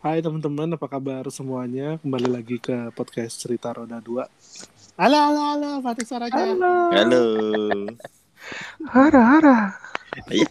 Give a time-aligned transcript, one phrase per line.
[0.00, 2.00] Hai teman-teman, apa kabar semuanya?
[2.00, 4.24] Kembali lagi ke podcast Cerita Roda 2.
[4.96, 6.56] Halo, halo, halo, Fatih suaranya.
[6.96, 7.24] Halo.
[8.88, 9.58] Hara hara.
[10.32, 10.48] Iya,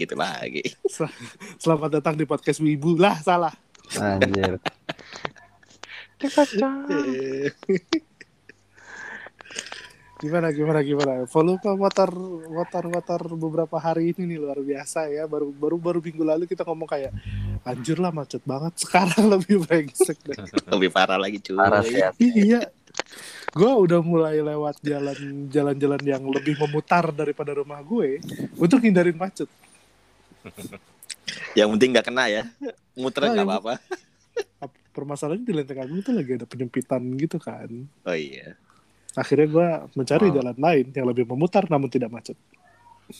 [0.00, 0.64] gitu lagi.
[0.88, 1.12] Sel-
[1.60, 2.96] Selamat datang di podcast Wibu.
[2.96, 3.52] Lah, salah.
[4.00, 4.56] Anjir.
[10.20, 11.12] Gimana, gimana, gimana?
[11.28, 12.10] Volume motor,
[12.48, 15.24] motor, motor beberapa hari ini nih luar biasa ya.
[15.24, 17.08] Baru, baru, baru minggu lalu kita ngomong kayak,
[17.62, 18.72] anjir lah macet banget.
[18.76, 20.36] Sekarang lebih brengsek deh.
[20.72, 21.56] Lebih parah lagi cuy.
[21.56, 21.96] Parah sih.
[21.96, 22.10] ya.
[22.18, 22.60] iya.
[23.50, 28.22] Gue udah mulai lewat jalan jalan-jalan yang lebih memutar daripada rumah gue
[28.54, 29.50] untuk hindarin macet.
[31.54, 32.42] Yang penting nggak kena ya.
[32.94, 33.74] Muter Oh, nggak yang- apa-apa.
[34.90, 37.70] Permasalahannya di Lenteng Agung itu lagi ada penyempitan gitu kan.
[38.02, 38.58] Oh iya.
[39.14, 40.34] Akhirnya gue mencari Oh.
[40.34, 42.34] jalan lain yang lebih memutar namun tidak macet.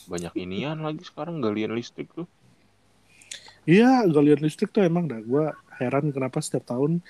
[0.07, 2.27] Banyak inian lagi sekarang galian listrik tuh.
[3.65, 5.21] Iya, galian listrik tuh emang dah.
[5.21, 5.45] Gue
[5.77, 7.01] heran kenapa setiap tahun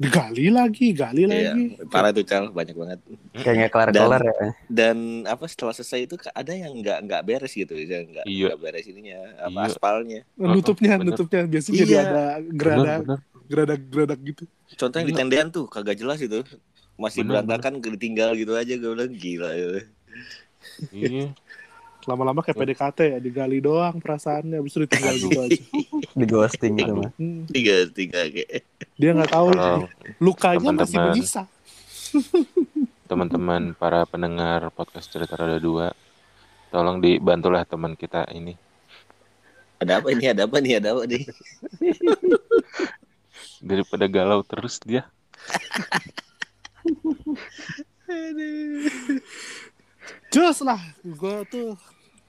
[0.00, 1.62] digali lagi, gali Iya, lagi.
[1.92, 2.98] parah tuh Cal, banyak banget.
[3.36, 4.96] kayak nggak kelar-kelar ya Dan
[5.28, 8.46] apa setelah selesai itu ada yang nggak nggak beres gitu, ya nggak Iya.
[8.48, 9.68] nggak beres ininya, apa Iya.
[9.68, 10.20] aspalnya.
[10.40, 11.06] Nutupnya, Bener.
[11.12, 11.82] nutupnya biasanya Iya.
[11.84, 13.18] jadi ada gerada, Bener, bener.
[13.50, 14.44] gerada, geradak gitu.
[14.72, 16.40] Contoh yang di tendean tuh kagak jelas itu.
[16.96, 19.68] Masih Bener, berantakan ditinggal gitu aja gue bilang gila ya.
[20.90, 21.28] Iya.
[22.08, 25.24] Lama-lama kayak PDKT ya, digali doang perasaannya, habis itu ditinggal Aduh.
[25.28, 25.60] gitu aja.
[26.20, 27.10] di ghosting gitu mah
[27.48, 28.64] Tiga tiga kayak.
[28.96, 29.86] dia nggak tahu Kalau
[30.18, 31.12] lukanya masih teman-teman.
[31.14, 31.42] menyisa.
[33.10, 35.86] teman-teman para pendengar podcast cerita roda dua,
[36.70, 38.54] tolong dibantulah teman kita ini.
[39.80, 40.24] Ada apa ini?
[40.28, 40.72] Ada apa nih?
[40.76, 41.22] Ada apa nih?
[43.70, 45.08] Daripada galau terus dia.
[50.30, 51.74] Jos lah, gue tuh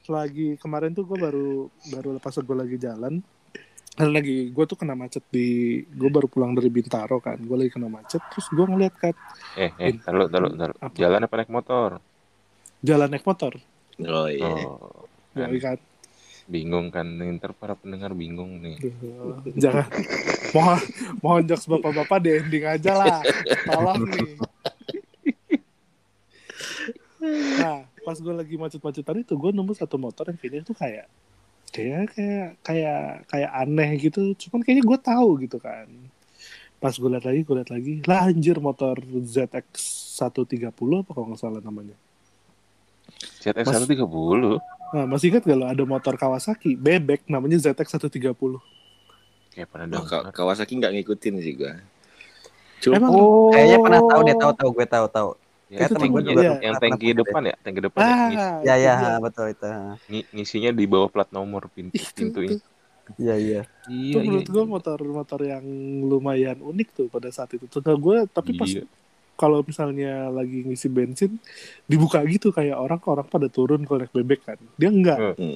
[0.10, 3.22] lagi kemarin tuh gue baru baru lepas gue lagi jalan,
[3.94, 7.70] dan lagi gue tuh kena macet di, gue baru pulang dari Bintaro kan, gue lagi
[7.70, 9.14] kena macet, terus gue ngeliat kan
[9.54, 10.74] Eh, eh, taruh, taruh, taruh.
[10.82, 10.98] Apa?
[10.98, 12.02] Jalan apa naik motor?
[12.82, 13.62] jalan naik motor,
[14.02, 14.50] Oh iya.
[14.50, 15.06] Oh,
[15.38, 15.78] kan.
[16.50, 17.06] bingung kan?
[17.06, 18.82] Nih, Ntar para pendengar bingung nih.
[19.54, 19.86] Jangan,
[20.58, 20.82] mohon
[21.22, 23.22] mohon jokes bapak-bapak di ending aja lah,
[23.70, 24.34] tolong nih.
[27.22, 31.06] Nah, pas gue lagi macet-macetan itu, gue nemu satu motor yang kayaknya tuh kayak
[31.72, 34.22] kayak kayak kayak kayak aneh gitu.
[34.36, 35.88] Cuman kayaknya gue tahu gitu kan.
[36.78, 39.70] Pas gue liat lagi, gue liat lagi, lah anjir motor ZX
[40.18, 41.94] 130 apa kalau nggak salah namanya.
[43.38, 44.58] ZX Mas- 130.
[44.92, 48.60] Nah, masih ingat gak lo ada motor Kawasaki bebek namanya ZX 130.
[49.52, 50.32] Kayak pernah Oh, dengar.
[50.34, 51.80] Kawasaki nggak ngikutin sih gua.
[52.82, 55.30] Cuma Emang oh kayaknya pernah tahu deh tahu tahu gue tahu tahu
[55.72, 58.12] Ya, Itu tanki- temen yang, gue yang pernah tangki depan ya, tangki depan ya.
[58.12, 59.18] Ngis- ah, ya ya itu dia.
[59.18, 59.68] betul itu
[60.06, 62.60] ngi- ngisinya di bawah plat nomor pintu Itu pintunya.
[63.18, 65.64] iya iya Iya, itu menurut gue motor-motor yang
[66.04, 67.64] lumayan unik tuh pada saat itu.
[67.66, 68.84] Tuh gue tapi pas Iya.
[69.34, 71.40] kalau misalnya lagi ngisi bensin
[71.86, 74.60] dibuka gitu kayak orang orang pada turun kalau naik bebek kan.
[74.76, 75.18] Dia enggak.
[75.36, 75.56] Hmm.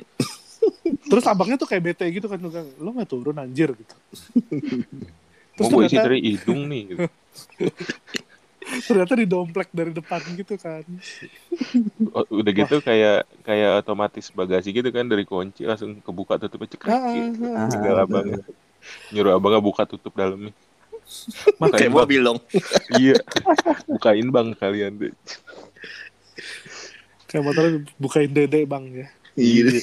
[1.12, 2.64] Terus abangnya tuh kayak bete gitu kan juga.
[2.80, 3.96] Lo nggak turun anjir gitu.
[5.54, 6.84] Terus Mau gue isi dari hidung nih.
[6.88, 7.04] Gitu.
[8.66, 10.84] ternyata didomplek dari depan gitu kan.
[12.12, 16.94] Oh, udah gitu kayak kayak otomatis bagasi gitu kan dari kunci langsung kebuka tutup cekrek
[16.94, 17.46] Ah, gitu.
[17.54, 18.04] ah, ah.
[18.04, 18.42] Abangnya.
[19.14, 20.54] Nyuruh abangnya buka tutup dalamnya.
[21.62, 21.92] bang.
[21.94, 22.40] mobil dong.
[22.98, 23.22] Iya.
[23.86, 25.14] Bukain bang kalian deh.
[27.30, 27.64] Kayak motor
[28.02, 29.08] bukain dede bang ya.
[29.38, 29.82] Iya.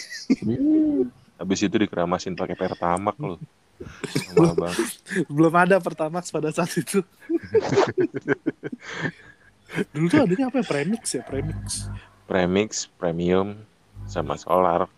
[1.38, 3.38] Habis itu dikeramasin pakai pertamak loh.
[5.28, 7.00] Belum ada Pertamax pada saat itu.
[9.96, 10.66] Dulu tuh adanya apa ya?
[10.68, 11.88] Premix ya, Premix.
[12.28, 13.56] Premix, premium,
[14.04, 14.88] sama solar.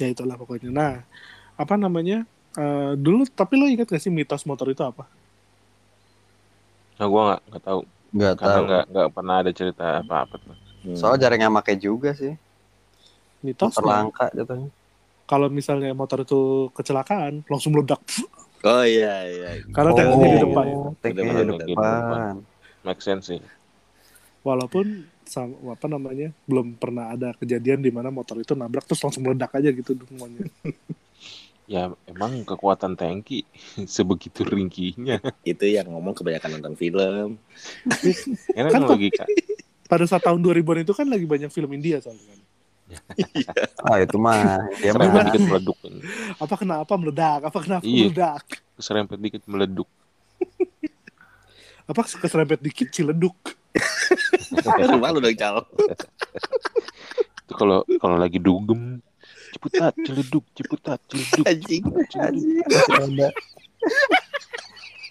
[0.00, 0.72] Ya itulah pokoknya.
[0.72, 0.94] Nah,
[1.56, 2.24] apa namanya?
[2.52, 5.08] eh, dulu tapi lo ingat gak sih mitos motor itu apa?
[7.00, 7.80] Nah gue nggak nggak tahu
[8.12, 10.56] nggak karena tahu nggak nggak pernah ada cerita apa-apa tuh.
[10.82, 10.98] Hmm.
[10.98, 12.34] soal jarang yang pakai juga sih
[13.42, 14.70] Mitos motor langka jatuhnya
[15.32, 18.04] kalau misalnya motor itu kecelakaan langsung meledak
[18.62, 19.50] Oh iya iya.
[19.74, 20.66] karena tangannya di depan.
[21.02, 22.34] tankinya di depan
[22.82, 23.40] Make sense sih.
[24.42, 29.22] Walaupun sama, apa namanya belum pernah ada kejadian di mana motor itu nabrak terus langsung
[29.22, 30.46] meledak aja gitu semuanya.
[31.70, 33.46] Ya emang kekuatan tanki
[33.86, 35.22] sebegitu ringkihnya.
[35.46, 37.38] Itu yang ngomong kebanyakan nonton film.
[38.52, 39.24] Karena Kan kan logika.
[39.86, 42.40] Pada saat tahun 2000-an itu kan lagi banyak film India soalnya kan.
[43.86, 45.78] Ah itu mah dia mah dikit meleduk.
[46.38, 47.40] Apa kenapa meledak?
[47.48, 48.08] Apa kenapa Iya.
[48.10, 48.44] meledak?
[48.78, 49.88] Serempet dikit meleduk.
[51.86, 53.34] Apa keserempet dikit ciledug?
[55.00, 55.64] Malu dong cal.
[57.42, 59.00] Itu kalau kalau lagi dugem
[59.52, 61.84] ciputat celeduk ciputat celeduk Anjing.
[62.16, 62.64] Anjing,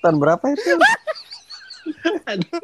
[0.01, 0.71] tahun berapa itu?
[2.25, 2.61] Aduh.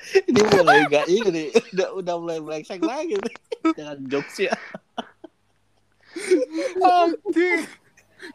[0.00, 3.34] Ini mulai gak ini, udah udah mulai melengseng lagi nih.
[3.76, 4.54] Jangan jokes ya.
[6.80, 7.62] Anjing.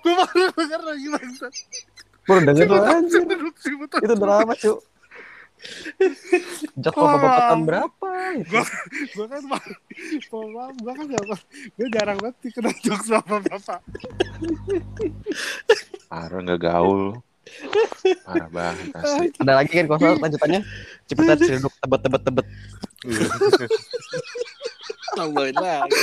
[0.01, 1.47] Gue baru denger lagi bangsa.
[2.25, 3.21] Baru denger tuh anjir.
[4.01, 4.79] Itu drama, Cuk.
[6.77, 7.17] Jok Wah.
[7.17, 8.09] bapak tahun berapa?
[8.45, 8.63] Gue
[9.15, 9.65] gue kan maaf
[10.77, 11.23] gue kan gak
[11.73, 13.81] gue jarang banget kena jokes sama bapak.
[16.11, 17.17] Parah nggak gaul.
[18.25, 19.27] Parah banget asli.
[19.41, 20.61] Ada lagi kan kosong lanjutannya?
[21.07, 22.45] Cepetan ceruduk tebet tebet tebet.
[25.15, 26.01] Tambahin lagi.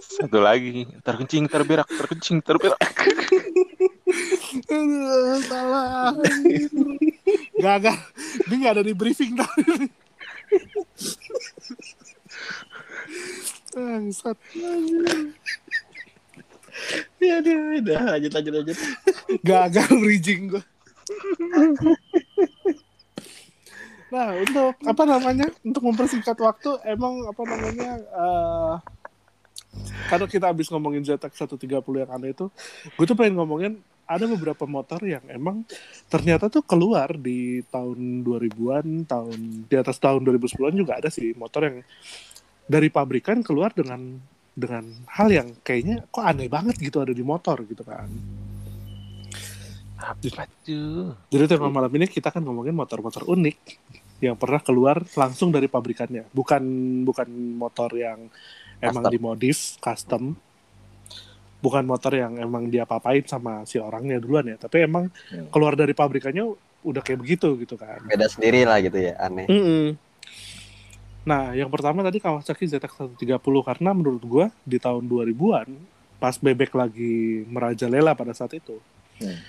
[0.00, 2.80] Satu lagi, terkencing, terberak, terkencing, terberak.
[5.44, 6.16] Salah.
[7.60, 7.98] Gak, gak.
[8.48, 9.92] Ini gak ada di briefing tadi.
[13.76, 14.38] Bangsat.
[17.20, 18.78] Ya udah, lanjut lanjut lanjut.
[19.44, 20.62] Gagal bridging gue.
[24.10, 25.46] Nah, untuk apa namanya?
[25.62, 27.90] Untuk mempersingkat waktu, emang apa namanya?
[28.00, 28.74] eh
[30.10, 31.70] kalau kita habis ngomongin ZX 130
[32.02, 32.50] yang aneh itu,
[32.98, 33.78] gue tuh pengen ngomongin
[34.10, 35.62] ada beberapa motor yang emang
[36.10, 39.38] ternyata tuh keluar di tahun 2000-an, tahun
[39.70, 41.76] di atas tahun 2010-an juga ada sih motor yang
[42.66, 44.18] dari pabrikan keluar dengan
[44.54, 48.08] dengan hal yang kayaknya kok aneh banget gitu ada di motor gitu kan.
[50.00, 51.12] Apa tuh?
[51.28, 53.56] Jadi tema malam ini kita akan ngomongin motor-motor unik
[54.20, 56.62] yang pernah keluar langsung dari pabrikannya, bukan
[57.04, 58.28] bukan motor yang
[58.80, 59.12] emang Custom.
[59.12, 60.22] dimodif custom,
[61.60, 65.48] bukan motor yang emang dia papain sama si orangnya duluan ya, tapi emang Hmm.
[65.52, 66.48] keluar dari pabrikannya
[66.80, 68.00] udah kayak begitu gitu kan.
[68.08, 69.44] Beda sendiri lah gitu ya, aneh.
[69.48, 70.00] Mm-mm.
[71.20, 75.68] Nah, yang pertama tadi Kawasaki ZX130 karena menurut gua di tahun 2000-an
[76.20, 78.76] pas bebek lagi merajalela pada saat itu.
[79.20, 79.40] Hmm.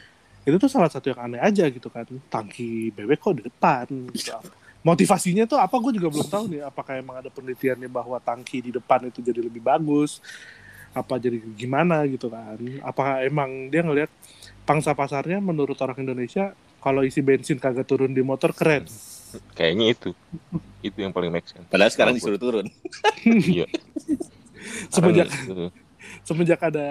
[0.48, 2.08] Itu tuh salah satu yang aneh aja gitu kan.
[2.28, 4.36] Tangki bebek kok di depan gitu.
[4.82, 6.62] Motivasinya tuh apa gue juga belum tahu nih.
[6.66, 10.20] Apakah emang ada penelitiannya bahwa tangki di depan itu jadi lebih bagus?
[10.92, 12.58] Apa jadi gimana gitu kan?
[12.82, 14.10] Apakah emang dia ngelihat
[14.66, 18.90] pangsa pasarnya menurut orang Indonesia kalau isi bensin kagak turun di motor keren.
[19.54, 20.10] Kayaknya itu.
[20.82, 21.66] Itu yang paling make sense.
[21.70, 22.66] Padahal sekarang disuruh turun.
[23.26, 23.66] Iya.
[24.90, 25.28] Semenjak
[26.22, 26.88] semenjak ada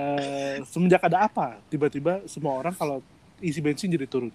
[0.66, 2.98] semenjak ada apa tiba-tiba semua orang kalau
[3.38, 4.30] isi bensin jadi turun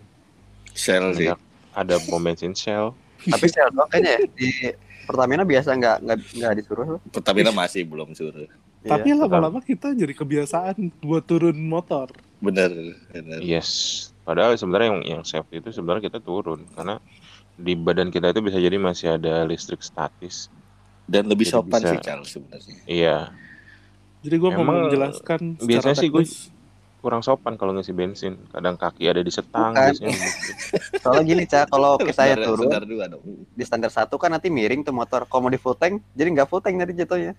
[0.71, 1.31] Shell sih.
[1.71, 2.91] Ada pom bensin Shell.
[3.25, 4.49] Tapi saya doang kayaknya ya, di
[5.05, 7.01] Pertamina biasa nggak nggak nggak disuruh loh.
[7.11, 8.47] Pertamina masih belum suruh.
[8.85, 9.25] tapi Iya.
[9.25, 12.69] lama-lama kita jadi kebiasaan buat turun motor Bener,
[13.09, 13.41] bener.
[13.41, 14.13] Yes.
[14.21, 17.01] Padahal sebenarnya yang yang safety itu sebenarnya kita turun karena
[17.55, 20.51] di badan kita itu bisa jadi masih ada listrik statis.
[21.05, 22.75] Dan lebih Jadi sopan bisa- sih Charles sebenarnya.
[22.85, 23.17] Iya,
[24.19, 26.53] jadi gue mau menjelaskan secara biasanya sih gue-
[26.97, 28.41] kurang sopan kalau ngisi bensin.
[28.49, 29.85] Kadang kaki ada di setang Bukan.
[29.85, 30.09] biasanya.
[30.09, 30.49] gitu.
[31.05, 33.21] Soalnya gini cak, kalau kita ya turun standar dua dong.
[33.45, 35.23] di standar satu kan nanti miring tuh motor.
[35.23, 37.37] Kalau mau di full tank, jadi nggak full tank nanti jatuhnya.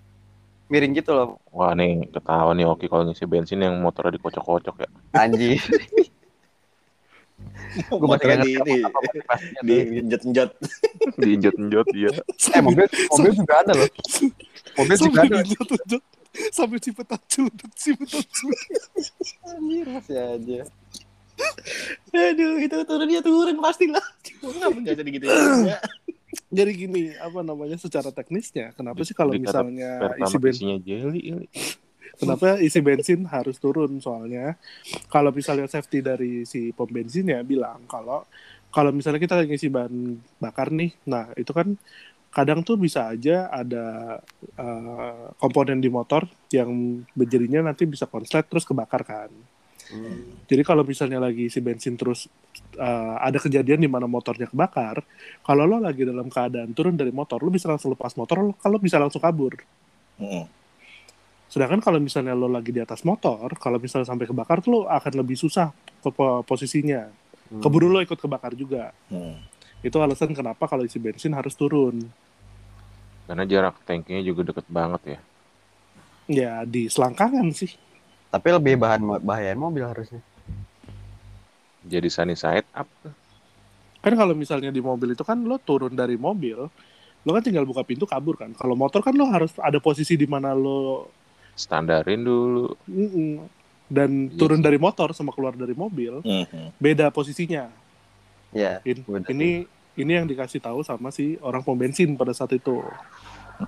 [0.67, 4.89] Miring gitu loh, Wah nih ketahuan nih Oki kalau ngisi bensin yang motornya dikocok-kocok ya.
[5.13, 5.59] anjing.
[7.77, 9.75] Gue masih nggak Motornya di ini, apa motivasinya di
[10.07, 10.49] njot-njot.
[11.17, 12.11] Diinjot-injot iya.
[12.57, 13.89] Eh mobil, mobil juga ada loh.
[14.77, 15.97] Mobil juga sampai ada.
[16.53, 18.61] sampai cipetan cudut cipetan cudut
[19.49, 20.59] Anjir, masih aja.
[22.13, 24.05] Aduh, itu turun dia turun pastilah.
[24.25, 25.25] Cuma nggak biasa gitu
[25.65, 25.79] ya.
[26.47, 31.21] jadi gini apa namanya secara teknisnya kenapa sih kalau misalnya isi Pertama bensin isinya jelly.
[32.17, 34.57] Kenapa isi bensin harus turun soalnya
[35.05, 38.25] kalau misalnya safety dari si pom bensinnya bilang kalau
[38.73, 39.95] kalau misalnya kita lagi ngisi bahan
[40.41, 41.77] bakar nih, nah itu kan
[42.33, 44.17] kadang tuh bisa aja ada
[44.59, 49.31] eh, komponen di motor yang jadinya nanti bisa konslet terus kebakar kan.
[50.51, 52.27] Jadi kalau misalnya lagi isi bensin terus
[52.75, 54.99] eh, ada kejadian di mana motornya kebakar,
[55.41, 58.77] kalau lo lagi dalam keadaan turun dari motor, lo bisa langsung lepas motor, lo kalau
[58.77, 59.57] bisa langsung kabur.
[60.19, 60.45] Hmm.
[61.57, 65.25] Sedangkan kalau misalnya lo lagi di atas motor, kalau misalnya sampai kebakar tuh lo akan
[65.25, 65.73] lebih susah
[66.05, 67.09] ke po- posisinya.
[67.49, 67.65] Hmm.
[67.65, 68.93] Keburu lo ikut kebakar juga.
[69.09, 69.41] Hmm.
[69.81, 72.05] Itu alasan kenapa kalau isi bensin harus turun.
[73.25, 75.19] Karena jarak tanknya juga deket banget ya.
[76.29, 77.73] Ya di selangkangan sih.
[78.29, 80.21] Tapi lebih bahan bahayain mobil harusnya.
[81.89, 82.85] Jadi sunny side up.
[84.05, 86.69] Kan kalau misalnya di mobil itu kan lo turun dari mobil,
[87.25, 88.53] lo kan tinggal buka pintu kabur kan.
[88.53, 91.09] Kalau motor kan lo harus ada posisi di mana lo
[91.57, 92.77] Standarin dulu.
[92.85, 93.49] mm-mm,
[93.89, 96.69] dan Iya turun dari motor sama keluar dari mobil Hmm.
[96.77, 97.67] beda posisinya.
[98.53, 98.79] Ya.
[98.85, 99.27] In- Beda.
[99.27, 99.65] ini
[99.97, 102.79] ini yang dikasih tahu sama si orang pom bensin pada saat itu.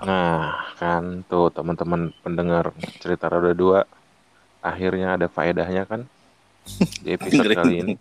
[0.06, 2.70] Nah, kan tuh teman-teman pendengar
[3.02, 3.80] cerita roda dua
[4.62, 6.06] akhirnya ada faedahnya kan
[7.02, 7.94] di episode kali ini.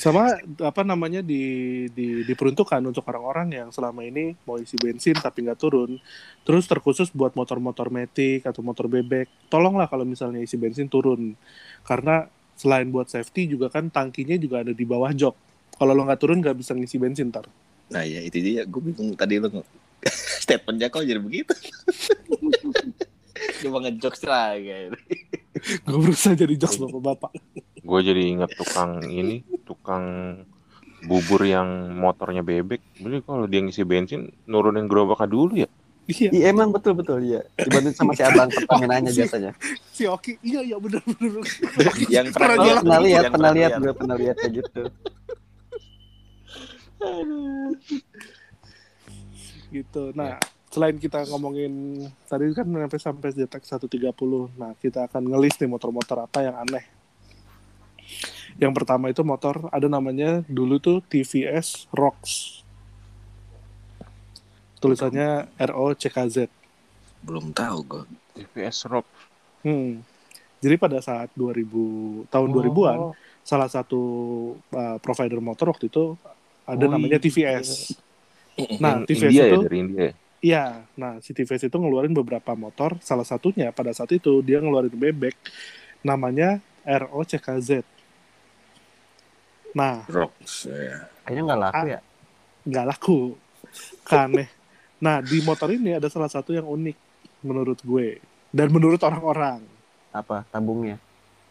[0.00, 0.32] Sama
[0.64, 5.60] apa namanya di, di diperuntukkan untuk orang-orang yang selama ini mau isi bensin tapi nggak
[5.60, 6.00] turun.
[6.40, 9.28] Terus terkhusus buat motor-motor metik atau motor bebek.
[9.52, 11.36] Tolonglah kalau misalnya isi bensin turun.
[11.84, 12.24] Karena
[12.56, 15.36] selain buat safety juga kan tangkinya juga ada di bawah jok.
[15.76, 17.44] Kalau lo nggak turun nggak bisa ngisi bensin ntar.
[17.92, 19.68] Nah ya itu dia, gue bingung tadi nge-
[20.48, 21.52] statementnya kok jadi begitu.
[23.60, 24.96] Cuma ngejokes lagi.
[25.84, 27.32] gue berusaha jadi jokes bapak-bapak.
[27.80, 29.44] Gue jadi ingat tukang ini,
[29.90, 30.06] tukang
[31.02, 31.66] bubur yang
[31.98, 32.78] motornya bebek.
[33.02, 35.68] Jadi kalau dia ngisi bensin, nurunin gerobaknya dulu ya.
[36.06, 37.42] iya Iya emang betul betul ya.
[37.58, 39.52] Dibantu sama si abang Pertaminanya Si- biasanya.
[39.90, 41.42] si Oki iya iya bener bener
[42.14, 42.82] yang Pernah pernah jualan.
[42.86, 44.82] Pernah lihat, pernah lihat gue pernah lihat kayak gitu.
[49.74, 50.02] gitu.
[50.14, 50.38] Nah,
[50.70, 54.54] selain kita ngomongin tadi kan sampai sampai Zetek 130.
[54.54, 56.86] Nah, kita akan ngelis nih motor-motor apa yang aneh.
[58.60, 62.60] Yang pertama itu motor ada namanya dulu tuh TVS Rocks.
[64.78, 66.48] Tulisannya ROCKZ.
[67.20, 68.04] Belum tahu gue.
[68.36, 69.04] TVS Rock.
[69.60, 70.00] Hmm.
[70.60, 72.54] Jadi pada saat 2000 tahun Oh.
[72.54, 73.00] 2000-an
[73.40, 74.00] salah satu
[74.70, 76.16] uh, provider motor waktu itu
[76.64, 77.24] ada Oh, namanya iya.
[77.24, 77.96] TVS.
[78.76, 80.00] Nah, Yang TVS India itu ya dari India.
[80.00, 80.12] ya?
[80.40, 80.64] Iya,
[80.96, 82.96] nah si TVS itu ngeluarin beberapa motor.
[83.00, 85.36] Salah satunya pada saat itu dia ngeluarin bebek
[86.00, 87.84] namanya ROCKZ.
[89.74, 90.66] Nah, Rocks.
[90.66, 91.06] Ya.
[91.26, 92.00] Kayaknya nggak laku ya.
[92.60, 93.18] nggak laku,
[94.04, 94.48] kaneh.
[95.00, 96.96] Nah di motor ini ada salah satu yang unik
[97.40, 98.20] menurut gue
[98.52, 99.64] dan menurut orang-orang.
[100.12, 101.00] Apa tabungnya?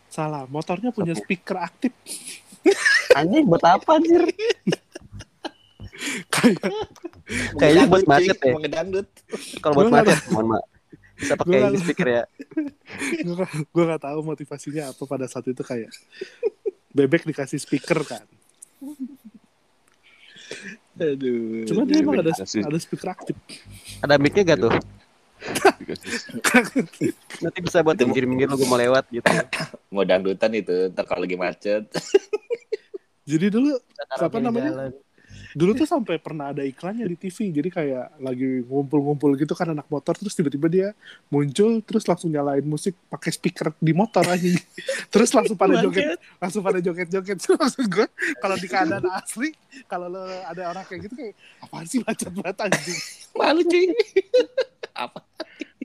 [0.10, 1.94] Salah, motornya punya speaker aktif
[3.14, 4.22] Anjing buat apa anjir?
[6.30, 6.60] kayak
[7.58, 8.54] Kayaknya buat macet ya.
[9.62, 10.66] Kalau buat macet, mohon maaf.
[11.20, 12.24] Bisa pakai speaker ya.
[13.76, 15.92] gue nggak tahu motivasinya apa pada saat itu kayak
[16.90, 18.24] bebek dikasih speaker kan.
[21.00, 21.64] Aduh.
[21.64, 23.36] Cuma dia emang ada dikasih- ada speaker aktif.
[24.04, 24.74] Ada mic-nya gak tuh?
[27.40, 29.24] Nanti bisa buat minggir-minggir lu gue mau lewat gitu.
[29.88, 31.88] mau dangdutan itu ntar kalau lagi macet.
[33.24, 33.78] Jadi dulu
[34.12, 34.72] Apa namanya?
[34.74, 34.92] jalan.
[35.60, 39.84] Dulu tuh sampai pernah ada iklannya di TV jadi kayak lagi ngumpul-ngumpul gitu kan anak
[39.92, 40.88] motor terus tiba-tiba dia
[41.28, 44.48] muncul terus langsung nyalain musik pakai speaker di motor aja.
[45.14, 47.38] Terus langsung pada joget langsung pada joget-joget.
[47.42, 48.08] Terus maksud gue
[48.40, 49.52] kalau di keadaan asli
[49.92, 51.36] kalau lo ada orang kayak gitu kayak
[51.66, 53.00] apaan sih macet banget anjing?
[53.38, 53.86] Malu cuy.
[54.96, 55.20] Apa?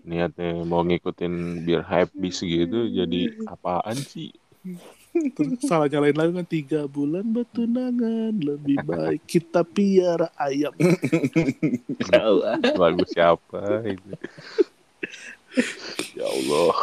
[0.05, 4.37] niatnya mau ngikutin biar hype bis gitu jadi apaan sih
[5.15, 10.75] terus salah nyalain lagi kan tiga bulan bertunangan lebih baik kita piara ayam.
[12.11, 12.59] Tahu ah.
[12.75, 14.11] lagu siapa itu
[16.19, 16.75] ya Allah.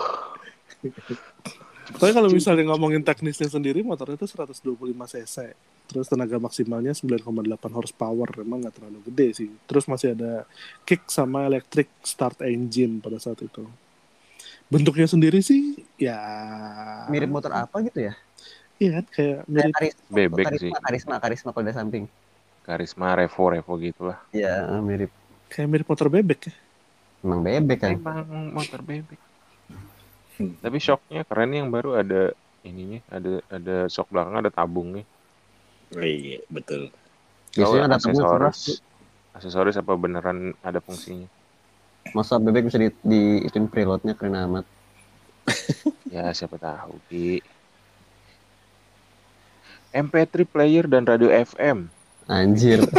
[1.92, 4.64] Tapi kalau misalnya ngomongin teknisnya sendiri motornya itu 125
[5.12, 5.38] cc.
[5.92, 7.28] Terus tenaga maksimalnya 9,8
[7.76, 9.50] horsepower emang nggak terlalu gede sih.
[9.68, 10.48] Terus masih ada
[10.88, 13.68] kick sama electric start engine pada saat itu
[14.72, 16.18] bentuknya sendiri sih ya
[17.12, 18.14] Mirip motor apa gitu ya?
[18.80, 20.72] iya kan kayak mirip karisma, Bebek karisma, sih.
[20.74, 22.06] Karisma, karisma kalau dari samping.
[22.64, 25.12] karisma revo revo gitulah Iya, mirip.
[25.52, 26.54] kayak mirip motor bebek ya
[27.22, 27.94] Emang bebek kan?
[28.00, 29.20] emang motor bebek
[30.58, 32.34] tapi shocknya keren yang baru ada
[32.66, 35.04] ininya ada ada shock belakang ada tabungnya
[35.92, 36.88] Oh, iya betul.
[37.52, 38.60] Biasanya ada tabung aksesoris
[39.36, 41.28] aksesoris apa beneran ada fungsinya
[42.12, 44.66] Masa bebek bisa di, di ituin preloadnya keren amat.
[46.14, 47.42] ya siapa tahu Ki
[49.92, 51.90] MP3 player dan radio FM
[52.30, 52.80] Anjir.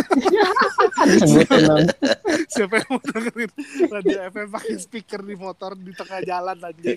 [2.52, 3.50] Siapa yang mau dengerin
[3.90, 6.94] radio FM pakai speaker di motor di tengah jalan aja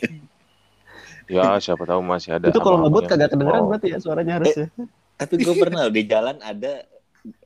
[1.25, 4.69] ya siapa tahu masih ada Itu kalau ngebut kagak kedengeran Oh, berarti ya suaranya harusnya.
[5.15, 6.85] Tapi gue pernah di jalan ada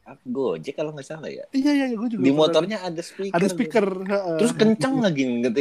[0.09, 1.45] apa, Gojek kalau nggak salah ya.
[1.51, 3.35] iya iya gue juga Di pernah- motornya ada speaker.
[3.35, 4.37] ada speaker heeh.
[4.37, 5.59] Terus kenceng lagi gitu.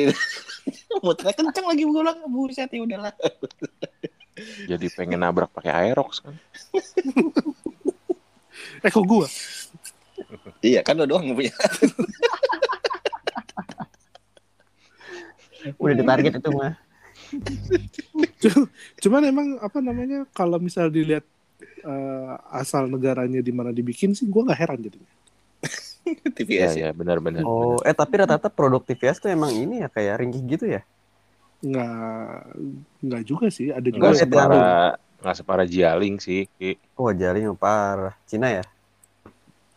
[1.07, 3.13] Motornya kenceng lagi gue bilang buset ya udahlah.
[4.65, 6.33] jadi pengen nabrak pakai Aerox kan
[8.87, 9.27] eh kok gue
[10.61, 11.55] Iya kan lo doang punya.
[15.79, 16.75] Udah ditarget itu mah.
[18.99, 21.23] Cuman emang apa namanya kalau misal dilihat
[21.89, 25.13] eh, asal negaranya di mana dibikin sih gue nggak heran jadinya.
[26.09, 26.89] ya TVS ya.
[26.89, 30.65] ya benar-benar Oh, eh tapi rata-rata produk TVS tuh emang ini ya kayak ringkih gitu
[30.69, 30.85] ya?
[31.65, 32.33] Nggak
[33.03, 34.49] nggak juga sih ada nggak juga Enggak, yang separa.
[34.49, 34.63] baru.
[35.19, 36.79] nggak separah Jialing sih Ki.
[36.95, 38.15] Wah, jaring parah.
[38.29, 38.65] Cina ya?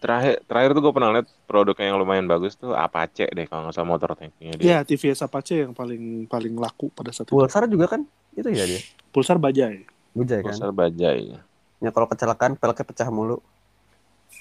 [0.01, 3.77] terakhir terakhir tuh gue pernah lihat produk yang lumayan bagus tuh Apache deh kalau nggak
[3.77, 7.37] salah motor tanknya dia Ya TVS Apache yang paling paling laku pada saat itu.
[7.37, 8.01] Pulsar juga kan?
[8.33, 8.81] Itu ya dia.
[9.13, 9.85] Pulsar Bajai.
[10.11, 10.51] Bujai kan.
[10.51, 11.37] Pulsar bajai.
[11.81, 13.41] Ya kalau kecelakaan peleknya pecah mulu.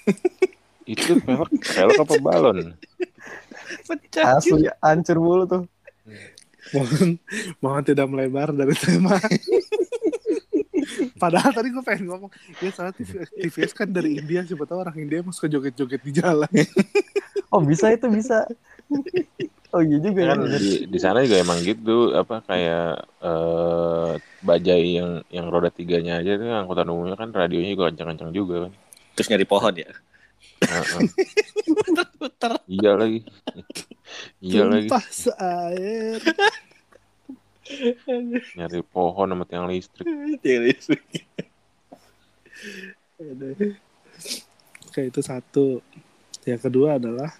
[0.85, 2.77] Itu pelek pelek apa balon?
[3.89, 4.37] Pecah.
[4.37, 5.63] Asli hancur mulu tuh.
[6.71, 7.09] Mohon,
[7.57, 9.17] mohon tidak melebar dari tema.
[11.17, 12.31] Padahal tadi gue pengen ngomong,
[12.61, 16.11] ya salah TV, TVS kan dari India, siapa tahu orang India mau suka joget-joget di
[16.17, 16.49] jalan.
[17.53, 18.47] Oh bisa itu bisa.
[19.71, 20.35] Oh iya juga ya.
[20.35, 24.11] kan di, di sana juga emang gitu apa kayak eh
[24.43, 28.71] bajai yang yang roda tiganya aja tuh angkutan umumnya kan radionya juga kencang-kencang juga kan.
[29.15, 29.91] Terus nyari pohon ya.
[30.61, 31.01] Heeh.
[32.19, 32.53] Putar.
[32.69, 33.25] iya lagi.
[34.43, 36.19] iya lagi Tumpah seair.
[38.59, 40.05] nyari pohon sama tiang listrik.
[44.91, 45.79] Oke, itu satu.
[46.43, 47.31] Yang kedua adalah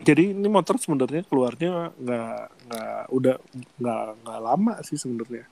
[0.00, 3.36] jadi ini motor sebenarnya keluarnya nggak nggak udah
[3.76, 5.44] nggak nggak lama sih sebenarnya.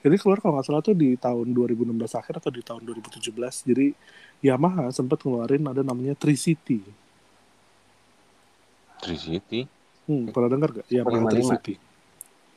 [0.00, 3.66] Jadi keluar kalau nggak salah tuh di tahun 2016 akhir atau di tahun 2017.
[3.66, 3.86] Jadi
[4.44, 6.84] Yamaha sempat ngeluarin ada namanya Tricity.
[9.00, 9.66] Tricity.
[10.06, 10.86] Hmm, pernah dengar gak?
[10.92, 11.80] Yamaha 155.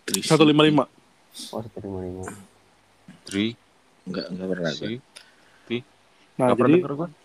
[0.05, 0.27] Tricity.
[0.27, 1.49] 155.
[1.49, 2.23] Oh satu lima lima.
[3.25, 3.57] Tri.
[4.05, 4.89] Enggak, enggak pernah gue.
[5.65, 5.77] Si.
[6.37, 7.21] Nah, Nggak pernah jadi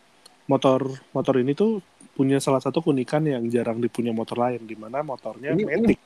[0.48, 0.80] motor
[1.12, 1.84] motor ini tuh
[2.18, 5.98] punya salah satu keunikan yang jarang dipunya motor lain di mana motornya Ini- Matic.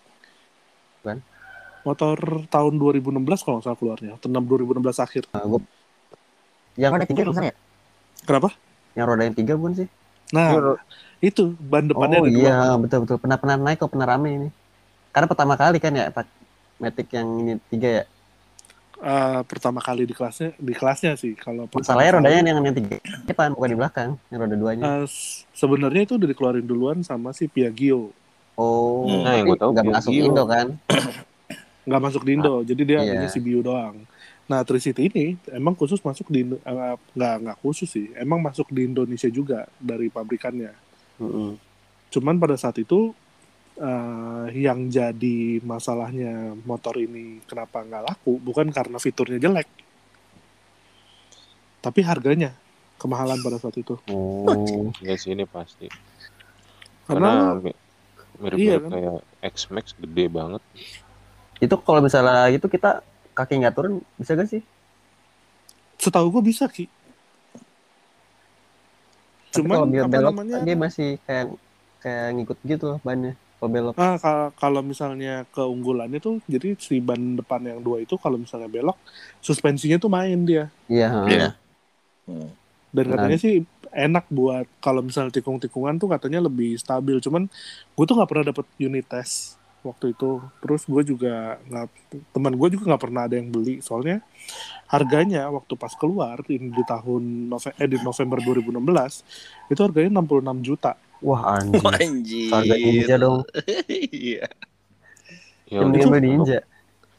[1.00, 1.18] Kan?
[1.88, 5.24] Motor tahun 2016 kalau nggak salah keluarnya, atau 2016 akhir.
[5.32, 5.60] Nah, gua...
[6.76, 7.54] Yang roda tiga bukan ya?
[8.22, 8.48] Kenapa?
[8.92, 9.88] Yang roda yang tiga bukan sih?
[10.32, 10.72] Nah, Iya,
[11.22, 12.40] itu ban depannya oh ada dua.
[12.40, 14.48] iya betul betul pernah pernah naik kok pernah rame ini.
[15.12, 16.26] Karena pertama kali kan ya Pak
[16.80, 18.04] Matic yang ini tiga ya.
[19.02, 23.50] Eh, pertama kali di kelasnya di kelasnya sih kalau Masalahnya rodanya yang yang tiga depan
[23.50, 24.82] bukan di belakang, yang roda duanya.
[24.86, 28.14] eh, s- sebenarnya itu udah dikeluarin duluan sama si Piaggio
[28.54, 29.98] oh, Nah, yang gua tahu nggak Piaggio.
[29.98, 30.66] masuk Indo kan?
[31.82, 33.10] nggak masuk di Indo jadi dia iya.
[33.12, 34.06] hanya CBU doang
[34.44, 38.70] nah Tricity ini emang khusus masuk di Indo- eh, nggak nggak khusus sih emang masuk
[38.70, 40.70] di Indonesia juga dari pabrikannya
[41.18, 41.58] Mm-mm.
[42.08, 43.10] cuman pada saat itu
[43.80, 49.68] eh, yang jadi masalahnya motor ini kenapa nggak laku bukan karena fiturnya jelek
[51.82, 52.54] tapi harganya
[53.00, 55.86] kemahalan pada saat itu Oh, Iya sih ini pasti.
[57.06, 57.78] karena Karena mi-
[58.42, 58.92] mirip-mirip Iya, kan?
[58.92, 59.16] kayak
[59.54, 60.62] X-Max gede banget.
[61.62, 63.00] itu kalau misalnya itu kita
[63.36, 64.62] kaki nggak turun bisa gak sih?
[66.02, 66.84] setahu gue bisa ki
[69.52, 71.46] Tapi cuman kalau dia belok namanya dia masih kayak
[72.02, 73.32] kayak ngikut gitu loh bannya
[73.66, 73.94] belok.
[73.94, 78.66] Ah, ka- kalau misalnya keunggulannya tuh, jadi si ban depan yang dua itu kalau misalnya
[78.66, 78.98] belok,
[79.38, 80.70] suspensinya tuh main dia.
[80.86, 81.08] Iya.
[81.28, 81.48] Iya.
[82.26, 82.48] Hmm.
[82.92, 83.12] Dan Nah.
[83.16, 83.54] katanya sih
[83.92, 87.20] enak buat kalau misalnya tikung-tikungan tuh katanya lebih stabil.
[87.20, 87.48] Cuman
[87.92, 90.38] gue tuh nggak pernah dapet unit test waktu itu.
[90.60, 91.86] Terus gue juga nggak,
[92.30, 93.80] teman gue juga nggak pernah ada yang beli.
[93.80, 94.20] Soalnya
[94.86, 99.24] harganya waktu pas keluar di, di tahun Nove- eh, di November 2016
[99.68, 100.92] itu harganya 66 juta.
[101.22, 101.78] Wah anjir.
[101.80, 102.50] Anjir.
[102.50, 103.40] Harga ninja dong.
[103.88, 104.46] Iya.
[105.70, 106.58] Ya, Yang mendingan beli ninja.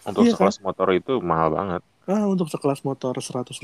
[0.04, 1.82] untuk Iya, sekelas motor itu mahal banget.
[2.04, 3.64] Ah, untuk sekelas motor 155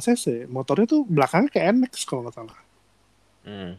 [0.00, 2.58] cc, motornya tuh belakangnya kayak NMAX kalau nggak salah.
[3.44, 3.76] Hmm.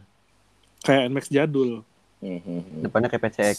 [0.86, 1.82] Kayak NMAX jadul.
[2.22, 2.80] Hmm, hmm, hmm.
[2.86, 3.56] Depannya kayak PCX.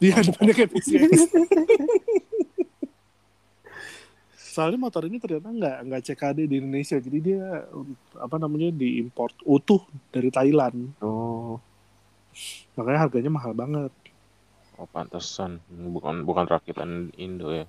[0.00, 1.12] Dia depannya kayak PCX.
[4.50, 7.44] Soalnya motor ini ternyata nggak nggak CKD di Indonesia, jadi dia
[8.18, 10.90] apa namanya diimport utuh dari Thailand.
[10.98, 11.62] Oh.
[12.74, 13.94] Makanya harganya mahal banget.
[14.74, 17.66] Oh pantesan bukan bukan rakitan Indo ya.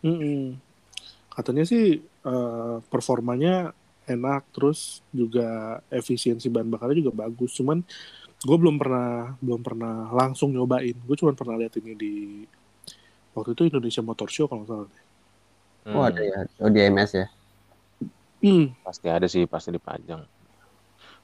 [0.00, 0.56] Mm-mm.
[1.28, 3.76] Katanya sih eh, performanya
[4.08, 7.52] enak, terus juga efisiensi bahan bakarnya juga bagus.
[7.52, 7.84] Cuman
[8.42, 10.96] gue belum pernah belum pernah langsung nyobain.
[11.04, 12.14] Gue cuma pernah lihat ini di
[13.36, 14.90] waktu itu Indonesia Motor Show kalau nggak salah.
[15.82, 16.38] Hmm, Oh ada ya.
[16.58, 17.26] Oh di MS ya.
[18.42, 20.22] Hmm, Pasti ada sih pasti dipajang.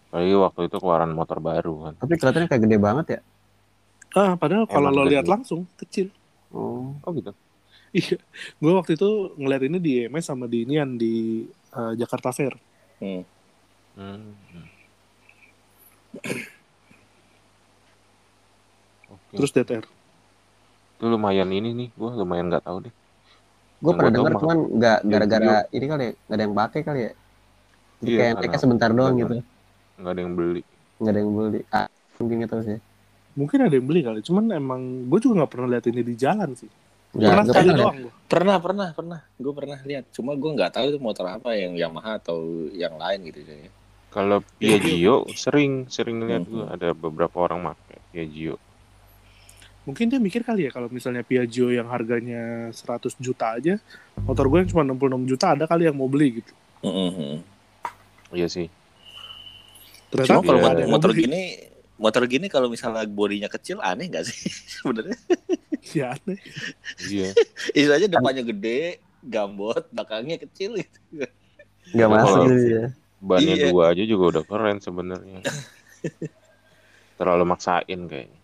[0.08, 1.94] Apalagi waktu itu keluaran motor baru kan.
[1.98, 3.20] Tapi kelihatannya kayak gede banget ya.
[4.14, 5.12] Ah, padahal kalau Emang lo gede.
[5.18, 6.08] lihat langsung kecil.
[6.48, 6.96] Oh.
[7.04, 7.34] Oh gitu.
[7.90, 8.16] Iya,
[8.62, 12.54] gue waktu itu ngeliat ini di EMS sama di Inian di eh, Jakarta Fair.
[12.98, 13.22] Hmm.
[13.94, 14.32] Hmm.
[19.08, 19.34] Oke.
[19.36, 19.84] Terus DTR.
[20.98, 22.94] itu lumayan ini nih, gua lumayan nggak tahu deh.
[23.78, 26.12] Gue pernah dengar mah- cuman nggak gara-gara ini kali ya.
[26.18, 27.12] Nggak ada yang pakai kali ya.
[27.98, 29.34] Jadi Iya, kayak naiknya sebentar doang gitu.
[29.96, 30.62] Nggak ada yang beli.
[30.98, 31.60] Nggak ada yang beli.
[31.68, 31.88] Ah,
[32.18, 32.78] mungkin tahu sih.
[33.34, 36.50] Mungkin ada yang beli kali, cuman emang gue juga nggak pernah lihat ini di jalan
[36.54, 36.70] sih.
[37.08, 37.78] Nggak, pernah sekali pernah.
[37.80, 38.12] doang gue.
[38.28, 39.20] Pernah, pernah, pernah.
[39.38, 40.04] Gue pernah lihat.
[40.10, 42.38] Cuma gue nggak tahu itu motor apa yang Yamaha atau
[42.70, 43.40] yang lain gitu.
[43.40, 43.72] kayaknya.
[44.08, 46.50] Kalau Piaggio sering sering lihat Hmm.
[46.50, 48.56] gua ada beberapa orang pakai Piaggio.
[49.88, 53.80] Mungkin dia mikir kali ya kalau misalnya Piaggio yang harganya 100 juta aja
[54.20, 57.40] motor gue yang cuma 66 juta ada kali yang mau beli gitu Mm-mm.
[58.28, 58.68] Iya sih.
[60.08, 60.78] ternyata Cuma kalau Iya.
[60.78, 61.20] yang motor beli.
[61.24, 61.42] gini,
[61.96, 64.36] motor gini kalau misalnya bodinya kecil aneh nggak sih
[64.76, 65.16] sebenarnya?
[65.88, 66.36] ya aneh
[67.02, 67.32] Iya.
[67.78, 71.24] Itu aja depannya gede, gambot, belakangnya kecil gitu.
[71.90, 72.84] Nggak masuk ya.
[73.18, 73.66] Bannya Iya.
[73.72, 75.40] dua aja juga udah keren sebenarnya.
[77.18, 78.37] Terlalu maksain kayaknya.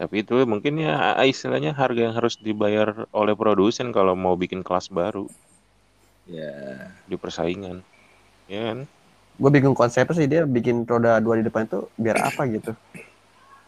[0.00, 4.88] Tapi itu mungkin ya istilahnya harga yang harus dibayar oleh produsen kalau mau bikin kelas
[4.88, 5.28] baru
[6.24, 6.88] Ya.
[7.04, 7.84] di persaingan.
[8.48, 8.78] Ya kan?
[9.36, 12.72] Gue bingung konsepnya sih dia bikin roda dua di depan itu biar apa gitu.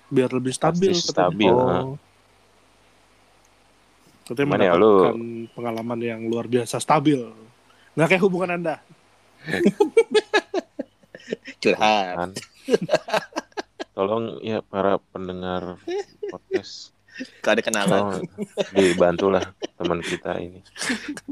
[0.08, 1.32] biar lebih stabil Pasti katanya.
[1.32, 1.52] stabil.
[1.52, 1.96] Oh,
[4.22, 5.16] katanya Gimana ya, mendapatkan
[5.52, 7.20] pengalaman yang luar biasa stabil
[7.92, 8.76] nggak kayak hubungan anda
[11.62, 12.14] Curhat.
[12.14, 12.30] Kan?
[13.92, 15.76] Tolong ya para pendengar
[16.32, 16.96] podcast
[17.44, 17.92] Kalau ada kenalan.
[17.92, 18.24] tolong
[18.72, 19.44] dibantulah
[19.76, 20.64] teman kita ini.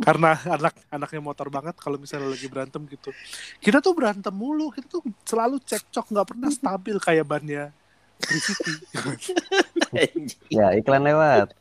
[0.04, 3.16] karena anak anaknya motor banget kalau misalnya lagi berantem gitu
[3.64, 7.72] kita tuh berantem mulu kita tuh selalu cekcok nggak pernah stabil kayak bannya
[10.52, 11.56] ya iklan lewat.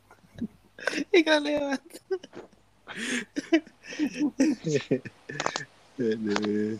[1.16, 1.80] Iklan lewat.
[6.00, 6.80] Aduh.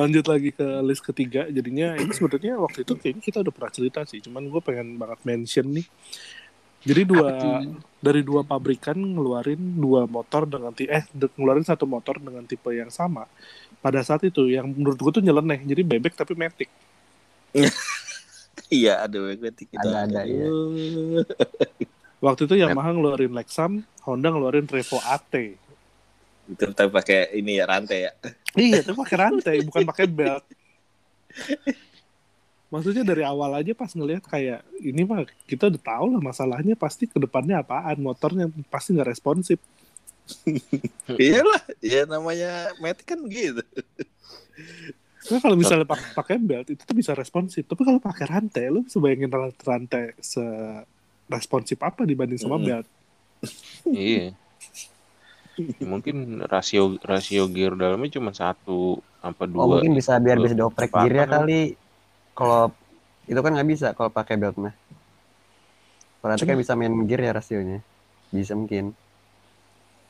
[0.00, 1.46] Lanjut lagi ke list ketiga.
[1.52, 4.18] Jadinya ini sebetulnya waktu itu kayaknya kita udah pernah cerita sih.
[4.24, 5.86] Cuman gue pengen banget mention nih.
[6.80, 7.28] Jadi dua
[8.00, 12.88] dari dua pabrikan ngeluarin dua motor dengan ti eh ngeluarin satu motor dengan tipe yang
[12.88, 13.28] sama.
[13.84, 15.60] Pada saat itu yang menurut gue tuh nyeleneh.
[15.60, 16.72] Jadi bebek tapi matic
[18.70, 19.82] Iya, ada berarti kita.
[19.82, 20.46] Ada-ada, iya.
[20.46, 21.26] Aduh.
[22.20, 25.32] waktu itu Yamaha ngeluarin Lexam Honda ngeluarin Revo AT
[26.50, 28.12] Itu tapi pakai ini ya rantai ya.
[28.58, 30.42] iya itu pakai rantai bukan pakai belt
[32.70, 37.06] maksudnya dari awal aja pas ngelihat kayak ini mah kita udah tahu lah masalahnya pasti
[37.06, 39.58] ke depannya apaan motornya pasti nggak responsif
[41.10, 43.66] Iyalah, ya namanya Matic kan gitu.
[45.26, 48.86] Nah, kalau misalnya pak- pakai belt itu tuh bisa responsif tapi kalau pakai rantai lu
[48.86, 50.42] bisa bayangin ran- rantai se
[51.26, 52.86] responsif apa dibanding sama belt
[53.84, 54.30] Iya.
[55.92, 59.80] Mungkin rasio rasio gear dalamnya cuma satu apa Oh dua.
[59.80, 61.44] mungkin bisa biar bisa dioprek gearnya kan?
[61.44, 61.60] kali.
[62.36, 62.72] Kalau
[63.28, 64.74] itu kan nggak bisa kalau pakai belt mah.
[66.20, 67.78] Nanti kan bisa main gear ya rasionya.
[68.32, 68.92] Bisa mungkin.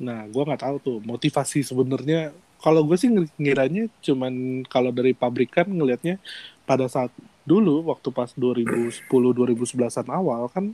[0.00, 2.32] Nah, gua nggak tahu tuh motivasi sebenarnya.
[2.60, 6.20] Kalau gue sih ng- ngiranya cuman kalau dari pabrikan ngelihatnya
[6.68, 7.08] pada saat
[7.50, 10.70] dulu waktu pas 2010 2011-an awal kan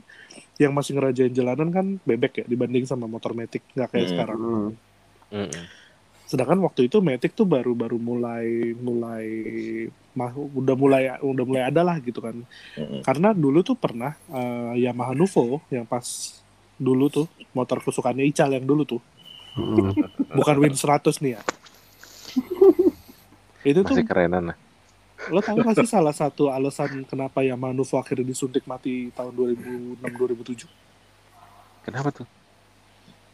[0.61, 4.13] yang masih ngerajain jalanan kan bebek ya dibanding sama motor Matic nggak kayak Hmm.
[4.13, 4.39] sekarang.
[4.39, 4.69] Hmm.
[5.33, 5.65] Mm-mm.
[6.27, 8.45] Sedangkan waktu itu Matic tuh baru baru mulai
[8.77, 9.25] mulai
[10.11, 12.37] mah, udah mulai udah mulai ada lah gitu kan.
[12.77, 13.01] Mm-mm.
[13.01, 16.05] Karena dulu tuh pernah eh, Yamaha Nuvo yang pas
[16.77, 19.01] dulu tuh motor kesukaannya Ical yang dulu tuh
[19.57, 19.89] Hmm.
[20.37, 21.41] bukan Win 100 nih ya.
[23.73, 24.57] itu tuh Masih kerenan lah.
[25.31, 30.01] Lo tahu gak sih salah satu alasan kenapa Yamaha Nuvo akhirnya disuntik mati tahun 2006
[30.03, 30.67] 2007
[31.87, 32.27] Kenapa tuh?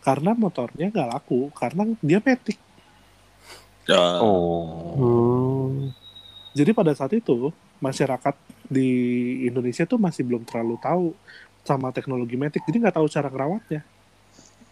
[0.03, 2.59] karena motornya nggak laku karena dia Matic
[3.83, 3.99] Ya.
[4.23, 4.95] Oh.
[4.95, 5.91] Hmm.
[6.55, 7.51] jadi pada saat itu
[7.83, 8.31] masyarakat
[8.71, 8.87] di
[9.43, 11.11] Indonesia tuh masih belum terlalu tahu
[11.67, 13.83] sama teknologi Matic jadi nggak tahu cara ngerawatnya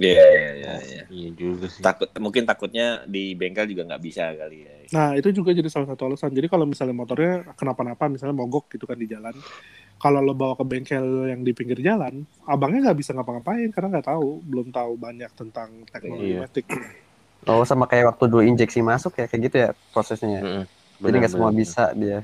[0.01, 1.03] Iya, iya, iya, iya.
[1.11, 1.81] Iya juga sih.
[1.85, 4.73] Takut mungkin takutnya di bengkel juga nggak bisa kali ya.
[4.91, 6.33] Nah, itu juga jadi salah satu alasan.
[6.33, 9.31] Jadi kalau misalnya motornya kenapa-napa, misalnya mogok gitu kan di jalan,
[10.01, 14.07] kalau lo bawa ke bengkel yang di pinggir jalan, abangnya nggak bisa ngapa-ngapain karena nggak
[14.09, 16.39] tahu, belum tahu banyak tentang teknologi Iya.
[16.43, 16.65] Matic.
[17.49, 20.41] Oh sama kayak waktu dulu injeksi masuk ya kayak gitu ya prosesnya.
[20.41, 20.43] ya?
[20.43, 20.65] Mm-mm.
[21.01, 21.61] Jadi nggak semua benar.
[21.61, 22.19] bisa dia.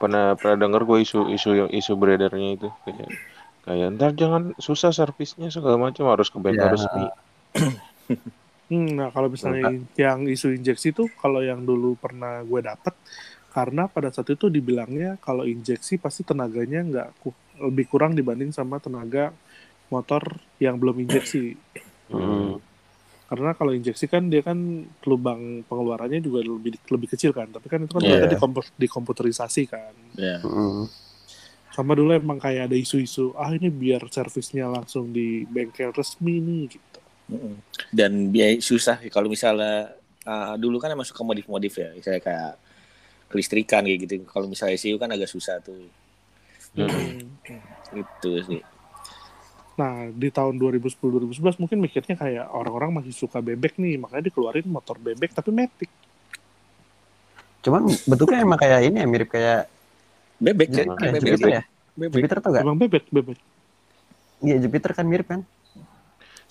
[0.00, 3.31] Pernah pernah denger gue isu isu isu beredarnya itu kayak
[3.62, 6.72] kayak ntar jangan susah servisnya segala macam harus ke bengkel Ya.
[6.72, 7.04] resmi.
[8.72, 9.68] Hmm, nah, kalau misalnya
[10.00, 12.96] yang isu injeksi tuh, kalau yang dulu pernah gue dapet,
[13.52, 18.80] karena pada saat itu dibilangnya kalau injeksi pasti tenaganya nggak ku- lebih kurang dibanding sama
[18.80, 19.28] tenaga
[19.92, 20.24] motor
[20.56, 21.52] yang belum injeksi.
[22.08, 22.56] Hmm.
[23.28, 24.56] Karena kalau injeksi kan dia kan
[25.04, 28.24] lubang pengeluarannya juga lebih lebih kecil kan, tapi kan itu kan Iya.
[28.24, 29.92] ternyata dikompu- dikomputerisasi kan.
[30.16, 30.40] Ya.
[30.40, 30.88] Hmm.
[31.72, 36.62] Sama dulu emang kayak ada isu-isu, ah ini biar servisnya langsung di bengkel resmi nih
[36.68, 37.00] gitu.
[37.88, 39.96] Dan biaya susah kalau misalnya
[40.28, 42.52] uh, dulu kan emang suka modif-modif ya, misalnya kayak
[43.32, 44.28] kelistrikan kayak gitu.
[44.28, 45.88] Kalau misalnya ECU kan agak susah tuh.
[46.76, 47.24] Hmm.
[47.96, 48.60] Itu sih.
[49.80, 55.00] Nah di tahun 2010-2011 mungkin mikirnya kayak orang-orang masih suka bebek nih, makanya dikeluarin motor
[55.00, 55.88] bebek tapi matic.
[57.64, 59.71] Cuman bentuknya emang kayak ini ya mirip kayak
[60.42, 60.84] Bebek kan?
[60.84, 61.22] Jupiter, Bebek.
[61.22, 61.62] Jupiter ya?
[61.94, 62.18] Bebek.
[62.18, 62.62] Jupiter tau gak?
[62.62, 63.38] Emang bebek, bebek.
[64.42, 65.40] Iya Jupiter kan mirip kan?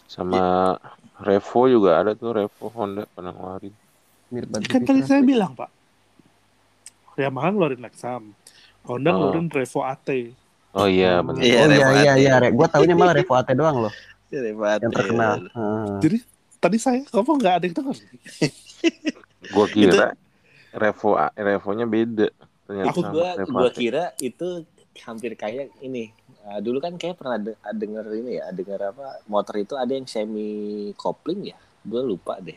[0.06, 0.76] Sama
[1.18, 3.74] Revo juga ada tuh Revo Honda pernah ngeluarin.
[4.30, 5.68] Mirip banget Kan tadi saya bilang, Pak.
[7.16, 8.32] Yamaha ngeluarin Lexam.
[8.82, 9.16] Honda Oh.
[9.30, 10.08] ngeluarin Revo AT.
[10.72, 11.44] Oh iya bener.
[11.44, 12.18] Iya, oh iya Revo iya AT.
[12.18, 13.94] iya, Re- gua taunya malah Revo AT doang loh,
[14.32, 14.80] Hebat.
[14.80, 15.36] yang terkenal.
[15.46, 15.96] Heeh.
[16.00, 16.18] Jadi
[16.58, 17.98] tadi saya ngomong nggak ada yang dengar.
[19.52, 20.16] Gua kira
[20.72, 22.28] Revo Revonya beda.
[22.72, 24.64] Ternyata Aku sama gua gua kira itu
[25.04, 26.16] hampir kayak ini.
[26.42, 30.08] Uh, dulu kan kayak pernah de- denger ini ya, denger apa motor itu ada yang
[30.08, 31.60] semi kopling ya.
[31.84, 32.56] Gue lupa deh.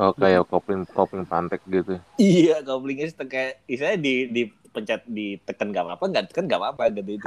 [0.00, 2.00] Oh kayak kopling kopling pantek gitu.
[2.16, 6.82] Iya, koplingnya sih kayak istilahnya di di pencet ditekan gak apa-apa, nggak tekan gak apa-apa
[6.94, 7.26] gitu itu.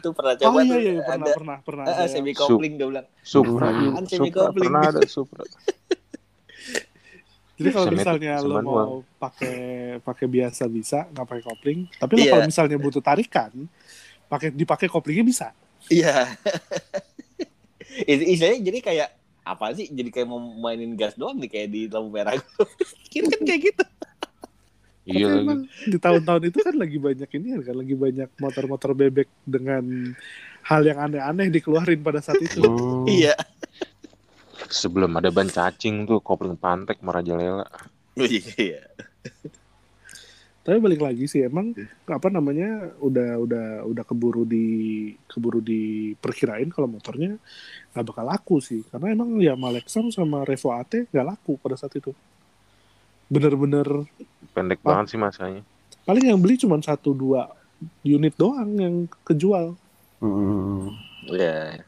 [0.00, 1.84] Itu pernah coba Oh iya tuh iya pernah ada pernah pernah.
[1.86, 3.06] ah, yang- semi kopling dia bilang.
[3.22, 3.68] Supra
[4.08, 4.66] Supra kopling.
[4.66, 5.44] pernah ada Supra.
[7.56, 9.56] Jadi kalau misalnya lo mau pakai
[10.00, 11.80] pakai biasa bisa nggak pakai kopling.
[11.96, 12.32] Tapi lo Iya.
[12.32, 13.50] kalau misalnya butuh tarikan,
[14.28, 15.46] pakai dipakai koplingnya bisa.
[15.88, 16.36] Iya.
[18.04, 19.08] Is- istilahnya jadi kayak
[19.40, 19.88] apa sih?
[19.88, 22.36] Jadi kayak mau mainin gas doang nih kayak di lampu merah.
[23.10, 23.84] Kira kan kayak gitu.
[25.06, 29.86] Iya emang di tahun-tahun itu kan lagi banyak ini kan lagi banyak motor-motor bebek dengan
[30.66, 32.58] hal yang aneh-aneh dikeluarin pada saat itu.
[32.58, 33.06] Hmm.
[33.06, 33.38] Iya.
[34.68, 37.66] Sebelum ada ban cacing tuh kopling pantek merajalela.
[38.16, 38.80] Iya.
[40.66, 41.70] Tapi balik lagi sih emang
[42.10, 44.66] apa namanya udah udah udah keburu di
[45.30, 47.38] keburu diperkirain kalau motornya
[47.94, 51.94] nggak bakal laku sih karena emang ya Lexam sama Revo AT nggak laku pada saat
[51.94, 52.10] itu.
[53.30, 54.10] Bener-bener
[54.50, 55.62] Pendek banget sih masanya.
[56.02, 57.46] paling yang beli cuma satu dua
[58.02, 59.78] unit doang yang kejual.
[60.18, 60.98] Hmm.
[61.30, 61.86] Iya.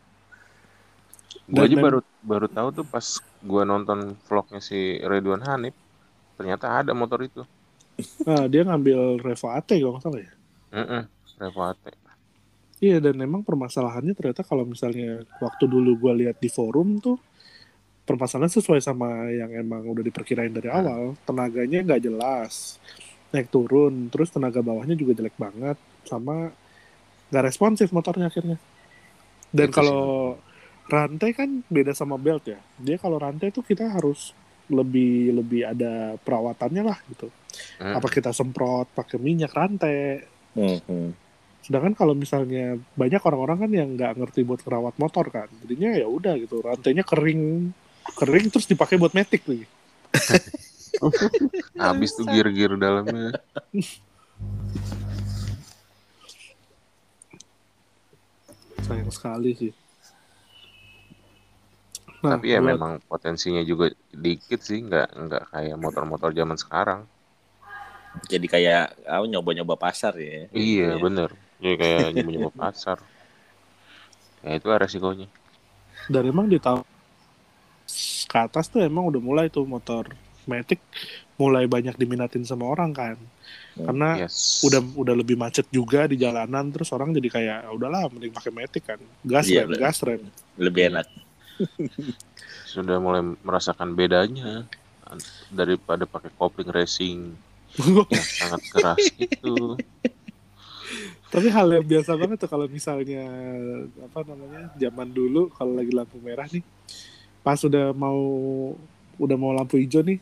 [1.49, 5.75] Gue aja baru baru tahu tuh pas gua nonton vlognya si Ridwan Hanif.
[6.39, 7.43] Ternyata ada motor itu.
[8.23, 10.33] Nah, dia ngambil Revo AT kalau nggak salah ya.
[10.75, 11.03] Heeh.
[11.39, 11.85] Revo AT.
[12.79, 17.19] Iya dan memang permasalahannya ternyata kalau misalnya waktu dulu gua lihat di forum tuh
[18.09, 22.81] permasalahan sesuai sama yang emang udah diperkirain dari awal tenaganya nggak jelas
[23.29, 25.77] naik turun terus tenaga bawahnya juga jelek banget
[26.09, 26.49] sama
[27.29, 28.57] nggak responsif motornya akhirnya
[29.53, 30.41] dan kalau
[30.89, 34.33] rantai kan beda sama belt ya dia kalau rantai tuh kita harus
[34.69, 37.29] lebih lebih ada perawatannya lah gitu
[37.79, 37.95] Hmm.
[37.99, 40.23] apa kita semprot pakai minyak rantai
[40.59, 41.11] Hmm, hmm.
[41.63, 46.09] Sedangkan kalau misalnya banyak orang-orang kan yang nggak ngerti buat merawat motor kan, jadinya ya
[46.09, 47.71] udah gitu, rantainya kering,
[48.17, 49.69] kering terus dipakai buat metik lagi.
[51.79, 53.37] Habis tuh gear-gear dalamnya.
[58.83, 59.73] Sayang sekali sih.
[62.19, 67.01] Nah, Tapi ya buat- memang potensinya juga dikit sih, nggak nggak kayak motor-motor zaman sekarang.
[68.27, 70.51] Jadi kayak ah, nyoba-nyoba pasar ya.
[70.51, 71.31] Iya bener.
[71.63, 72.99] Jadi kayak nyoba-nyoba pasar.
[74.43, 75.27] Ya itu resikonya.
[76.11, 76.83] Dan emang di tahun
[78.29, 80.05] ke atas tuh emang udah mulai tuh motor
[80.49, 80.81] metik
[81.37, 83.17] mulai banyak diminatin sama orang kan,
[83.77, 84.65] karena Yes.
[84.65, 88.51] udah udah lebih macet juga di jalanan, terus orang jadi kayak "Ah, udahlah mending pakai
[88.51, 89.81] metik kan, gas Iya, rem, bener.
[89.85, 90.23] gas rem.
[90.57, 91.07] Lebih enak.
[92.73, 94.69] sudah mulai merasakan bedanya
[95.49, 97.33] daripada pakai kopling racing
[98.13, 99.77] yang sangat keras itu.
[101.29, 103.25] Tapi hal yang biasa banget tuh kalau misalnya
[104.01, 106.65] apa namanya zaman dulu kalau lagi lampu merah nih,
[107.45, 108.21] pas udah mau
[109.21, 110.17] udah mau lampu hijau nih,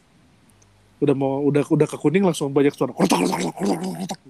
[0.98, 4.20] udah mau udah udah ke kuning langsung banyak suara kortak kortak kortak kortak.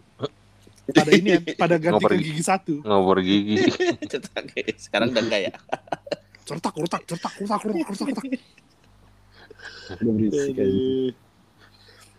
[0.87, 2.31] Pada ini ya, pada ganti Ngoper ke gigi.
[2.31, 3.57] gigi satu, Ngobor gigi.
[4.79, 5.55] Sekarang udah enggak ya.
[6.47, 8.25] Certak kortak certak kortak kortak kortak kortak.
[9.99, 11.15] Udah berisik aja.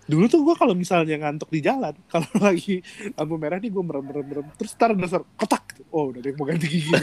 [0.07, 2.79] Dulu tuh gue kalau misalnya ngantuk di jalan, kalau lagi
[3.19, 6.27] lampu merah nih gue merem merem merem, terus tar ada suara kotak, oh udah ada
[6.31, 6.91] yang mau ganti gigi.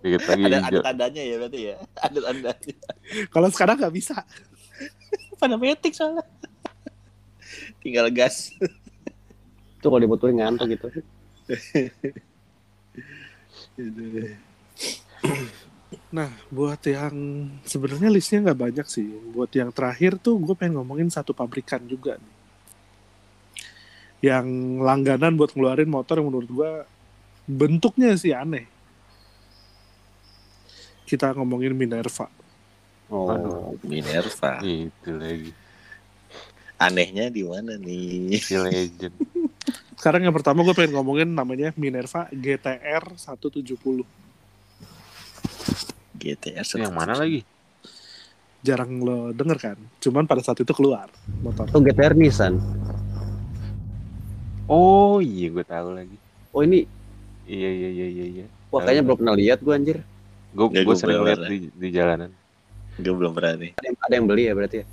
[0.00, 1.76] Ada ada tandanya ya berarti ya.
[2.08, 2.76] Ada tandanya.
[3.28, 4.24] kalau sekarang nggak bisa.
[5.36, 6.24] Pada metik soalnya.
[7.84, 8.56] Tinggal gas.
[9.76, 10.88] Itu kalau dibutuhin ngantuk gitu.
[16.10, 17.14] Nah, buat yang
[17.62, 19.06] sebenarnya listnya nggak banyak sih.
[19.30, 22.34] Buat yang terakhir tuh gue pengen ngomongin satu pabrikan juga nih.
[24.30, 24.46] Yang
[24.82, 26.70] langganan buat ngeluarin motor yang menurut gue
[27.46, 28.66] bentuknya sih aneh.
[31.06, 32.30] Kita ngomongin Minerva.
[33.10, 33.74] Oh.
[33.82, 34.62] Minerva.
[34.62, 35.50] Itu lagi.
[36.78, 38.38] Anehnya di mana nih?
[38.38, 39.14] Si legend.
[39.98, 44.06] Sekarang yang pertama gue pengen ngomongin namanya Minerva GTR 170.
[46.20, 47.42] GTR yang mana lagi?
[48.60, 49.78] Jarang lo denger kan?
[50.04, 51.08] Cuman pada saat itu keluar
[51.40, 51.64] motor.
[51.68, 52.60] Itu GTR Nissan.
[54.70, 56.16] Oh iya gue tahu lagi.
[56.54, 56.84] Oh ini,
[57.50, 58.26] Iya iya iya iya.
[58.30, 58.46] iya.
[58.70, 59.98] wah kayaknya belum pernah lihat gue anjir.
[60.54, 62.30] Gue Ya, gue gua sering lihat di, di jalanan.
[62.94, 63.74] Gue belum berani.
[63.74, 64.86] Ada yang, ada yang beli ya berarti ya?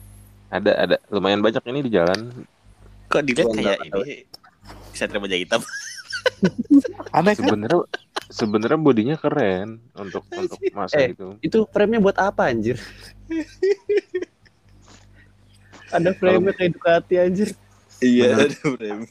[0.48, 2.20] Ada ada lumayan banyak ini di jalan.
[3.14, 4.26] Kok dilihat Gua kayak ini
[4.98, 5.62] Satria Baja Hitam.
[7.18, 7.46] Aneh kan?
[7.46, 7.78] Sebenarnya
[8.28, 11.16] sebenarnya bodinya keren untuk untuk masa Eh.
[11.16, 11.40] gitu.
[11.40, 12.76] Itu frame-nya buat apa anjir?
[15.96, 17.50] ada frame-nya kayak Ducati anjir.
[17.98, 18.52] Iya, Bener.
[18.52, 19.04] ada frame.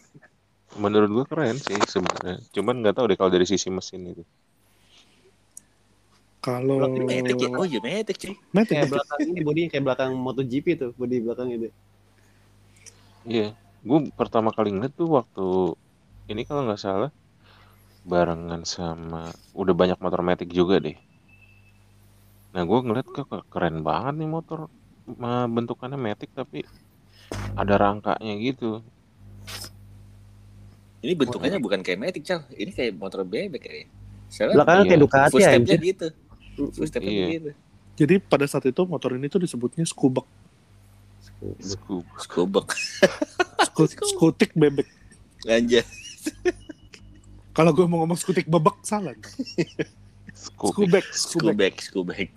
[0.76, 2.36] Menurut gue keren sih sebenarnya.
[2.52, 4.22] Cuman nggak tahu deh kalau dari sisi mesin itu.
[6.44, 7.48] Kalau Matic ya?
[7.58, 8.34] Oh iya Matic cuy.
[8.54, 11.68] Matic, Kayak belakang ini bodinya kayak belakang MotoGP tuh, bodi belakang itu.
[13.26, 13.50] Iya,
[13.82, 15.74] gue pertama kali ngeliat tuh waktu
[16.30, 17.10] ini kalau nggak salah
[18.06, 20.94] barengan sama udah banyak motor Matic juga deh.
[22.54, 24.70] Nah gue ngeliat kok keren banget nih motor
[25.46, 26.62] bentukannya Matic tapi
[27.52, 28.80] ada rangkanya gitu.
[30.98, 32.42] Ini bentukannya bukan kayak Matic, Cal.
[32.48, 33.86] Ini kayak motor bebek kayaknya.
[34.26, 34.88] Soalnya Belakangnya Iya.
[34.88, 35.78] kayak Ducati anjir.
[35.80, 36.06] gitu.
[36.82, 37.26] Stepnya Iya.
[37.28, 37.50] gitu.
[37.96, 40.26] Jadi pada saat itu motor ini tuh disebutnya skubek,
[41.58, 42.04] Scoop.
[42.18, 42.66] Skobek.
[43.66, 44.88] Sku- skutik bebek.
[45.44, 45.84] Anjir.
[47.56, 49.16] Kalau gue mau ngomong skutik bebek salah.
[50.36, 51.80] Skubek, skubek.
[51.80, 52.32] Skobek.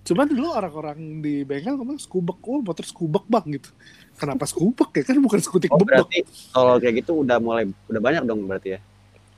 [0.00, 3.70] Cuman dulu orang-orang di bengkel ngomong skubek, oh motor skubek bang gitu.
[4.14, 5.02] Kenapa skubek ya?
[5.02, 6.06] Kan bukan skutik Oh, bebek.
[6.06, 6.18] berarti
[6.54, 8.80] kalau kayak gitu udah mulai udah banyak dong berarti ya.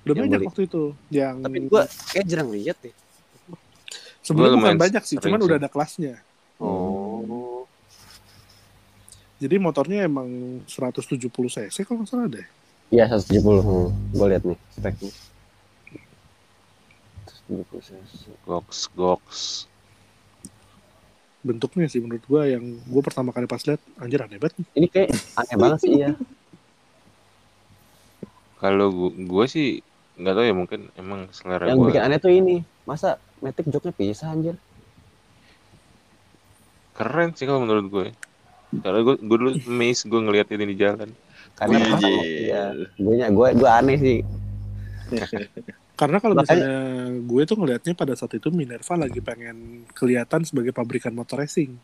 [0.04, 0.48] Udah yang banyak beli.
[0.52, 0.82] waktu itu.
[1.08, 2.94] Yang Tapi gua kayak jarang lihat deh.
[4.20, 5.46] sebenarnya Gua bukan banyak sih, cuman sih.
[5.48, 6.14] udah ada kelasnya.
[6.60, 7.64] Oh.
[9.42, 10.28] Jadi motornya emang
[10.70, 11.18] 170
[11.50, 12.46] cc kalau nggak salah deh.
[12.92, 13.40] Iya 170.
[13.64, 13.88] Hmm.
[14.12, 15.10] Gue lihat nih speknya.
[17.48, 18.22] 170 cc.
[18.44, 19.24] Gox gox.
[21.40, 24.60] Bentuknya sih menurut gue yang gue pertama kali pas lihat anjir aneh banget.
[24.60, 24.66] nih.
[24.76, 25.08] Ini kayak
[25.40, 26.12] aneh banget sih ya.
[28.60, 29.82] Kalau gue, sih
[30.20, 31.88] nggak tahu ya mungkin emang selera Yang gue.
[31.90, 32.56] bikin aneh tuh ini.
[32.84, 34.54] Masa Matic joknya pisah anjir.
[36.94, 38.06] Keren sih kalau menurut gue.
[38.84, 41.10] Karena gue, gue dulu amazed gue ngeliat ini di jalan.
[41.52, 44.18] Karena iya, gue gue gue aneh sih.
[46.00, 46.76] Karena kalau Makanya- misalnya
[47.22, 51.76] gue tuh ngelihatnya pada saat itu Minerva lagi pengen kelihatan sebagai pabrikan motor racing.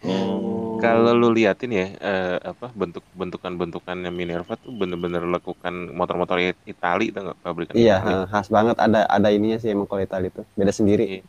[0.00, 0.82] Hmm.
[0.82, 6.60] Kalau lu liatin ya eh, apa bentuk bentukan bentukannya Minerva tuh bener-bener lekukan motor-motor It-
[6.66, 8.12] Itali tuh nggak pabrikan Iya, Itali.
[8.12, 10.42] eh, khas banget ada ada ininya sih emang kalau Itali itu.
[10.52, 11.24] Beda sendiri.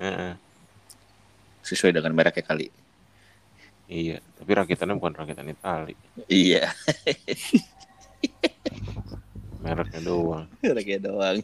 [0.00, 0.32] Heeh,
[1.60, 2.66] Sesuai dengan mereknya kali.
[3.90, 5.98] Iya, tapi rakitannya bukan rakitan Itali,
[6.30, 6.70] Iya.
[9.66, 10.46] mereknya doang.
[10.62, 11.42] Mereknya doang.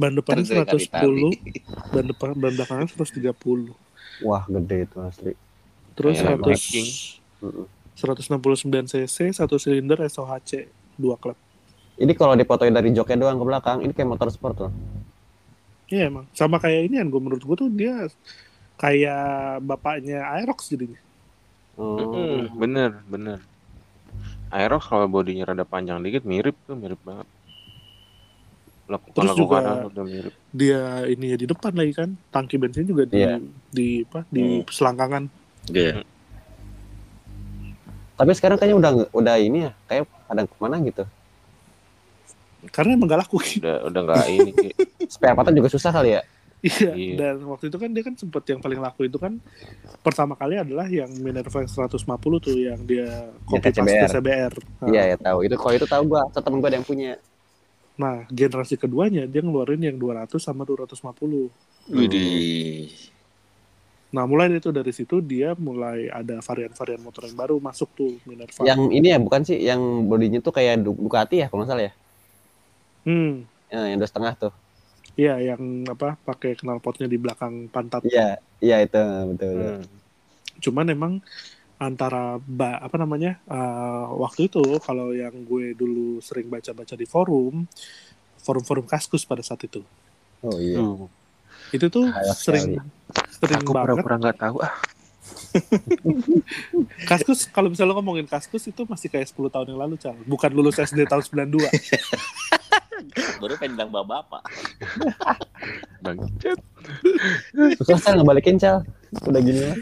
[0.00, 0.88] Ban dari 110,
[1.92, 3.76] ban depan ban belakangnya 130.
[4.24, 5.32] Wah, gede itu asli.
[5.92, 6.88] Terus Kayak 100 Viking.
[7.44, 7.66] Mm-mm.
[8.00, 11.36] 169 cc, satu silinder SOHC, dua klep.
[12.00, 14.72] Ini kalau dipotoin dari joknya doang ke belakang, ini kayak motor sport loh.
[15.92, 16.24] Iya emang.
[16.32, 18.08] Sama kayak ini kan gue menurut gue tuh dia
[18.80, 20.96] kayak bapaknya Aerox jadinya.
[21.80, 21.96] Oh.
[21.96, 23.38] Mm-mm, bener, bener.
[24.52, 27.24] Aerox kalau bodinya rada panjang dikit mirip tuh, mirip banget.
[28.84, 30.34] Lekukan Terus juga- lekukan udah mirip.
[30.50, 32.10] Dia ini ya di depan lagi kan.
[32.28, 33.38] Tangki bensin juga di Iya.
[33.70, 34.26] di apa?
[34.28, 35.24] Di selangkangan.
[35.70, 36.02] Iya.
[38.12, 41.04] Tapi sekarang kayaknya udah udah ini ya, kayak pada ke mana gitu.
[42.68, 43.40] Karena emang gak laku.
[43.40, 44.74] Udah udah nggak ini kayak
[45.16, 46.22] Spare partnya juga susah kali ya.
[46.60, 47.14] Iya, Iya.
[47.16, 49.40] dan waktu itu kan dia kan sempet yang paling laku itu kan
[50.04, 54.10] pertama kali adalah yang Minerva 150 tuh yang dia copy paste CBR.
[54.12, 54.52] CBR.
[54.84, 55.38] Nah, Iya ya tahu.
[55.48, 57.16] Itu kalau itu tahu gua, temen gua ada yang punya.
[57.96, 61.48] Nah, generasi keduanya dia ngeluarin yang 200 sama 250.
[61.88, 62.92] Widih.
[64.10, 68.68] Nah, mulai itu dari situ dia mulai ada varian-varian motor yang baru masuk tuh Minerva.
[68.68, 71.84] Yang ini ya bukan sih, yang bodinya tuh kayak Du- Ducati ya kalau nggak salah
[71.88, 71.92] ya.
[73.06, 74.52] Hmm, Ya, yang dua setengah tuh.
[75.18, 78.04] Iya yang apa pakai knalpotnya di belakang pantat.
[78.06, 79.00] Iya, iya itu
[79.34, 79.54] betul.
[79.56, 79.74] betul.
[79.80, 79.84] hmm,
[80.60, 81.12] Cuman emang
[81.80, 87.64] antara ba, apa namanya eh, waktu itu kalau yang gue dulu sering baca-baca di forum
[88.44, 89.80] forum-forum kaskus pada saat itu
[90.44, 90.76] Oh iya.
[90.76, 91.08] tuh.
[91.72, 92.64] itu tuh Sayang sering
[93.32, 94.76] sering Aku banget pura-pura nggak tahu ah.
[97.10, 100.50] kaskus kalau misalnya lo ngomongin kaskus itu masih kayak 10 tahun yang lalu cal bukan
[100.52, 101.64] lulus SD tahun 92
[103.40, 104.42] Baru pengen bilang bapak-bapak.
[106.04, 106.60] Bangcet.
[107.80, 108.84] Susah Cal ngebalikin Cal.
[109.24, 109.78] Udah gini lah.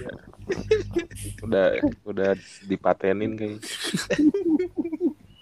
[1.45, 1.67] Udah
[2.07, 2.31] udah
[2.71, 3.59] dipatenin kayak.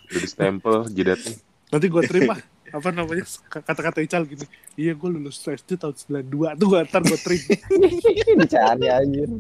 [0.06, 1.34] Udah di stempel jidatnya.
[1.66, 2.38] nanti gue terima
[2.70, 4.46] apa namanya kata-kata Ical gini
[4.78, 7.54] iya gue lulus SD tahun 92 tuh gue ntar gue terima
[8.46, 9.30] Dicari anjir.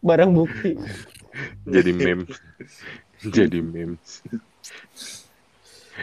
[0.00, 0.76] Barang bukti.
[1.68, 2.24] Jadi meme.
[3.20, 3.96] Jadi meme.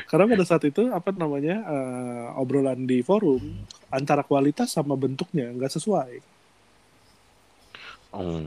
[0.06, 3.42] Karena pada saat itu apa namanya eh, obrolan di forum
[3.90, 6.12] antara kualitas sama bentuknya nggak sesuai.
[8.14, 8.44] Oh.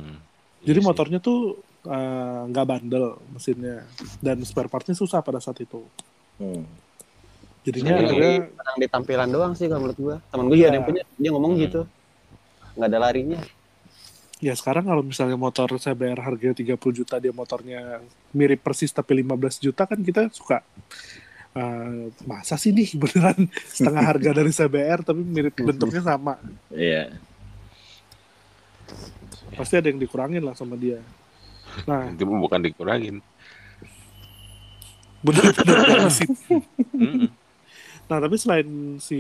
[0.61, 0.87] Jadi iya sih.
[0.87, 3.83] motornya tuh eh, nggak bandel mesinnya
[4.21, 5.81] dan spare partnya susah pada saat itu.
[6.37, 6.65] Hmm.
[7.61, 8.05] Jadinya Iya.
[8.09, 10.17] akhirnya Orang di tampilan doang sih kalau menurut gua.
[10.29, 11.63] Temen gua juga ada yang punya, dia ngomong Hmm.
[11.65, 11.81] gitu.
[12.77, 13.41] Nggak ada larinya.
[14.41, 18.01] ya sekarang kalau misalnya motor CBR harganya 30 juta dia motornya
[18.33, 20.65] mirip persis tapi 15 juta kan kita suka
[21.53, 23.47] eh, masa sih nih beneran
[23.77, 26.39] setengah harga dari CBR tapi mirip bentuknya sama
[26.71, 27.15] Iya.
[29.55, 30.99] pasti ada yang dikurangin lah sama dia
[31.87, 33.23] nah Itu bukan dikurangin.
[35.21, 36.29] bener-bener sih
[36.97, 37.29] Mm-mm.
[38.11, 38.67] Nah, tapi selain
[38.99, 39.15] si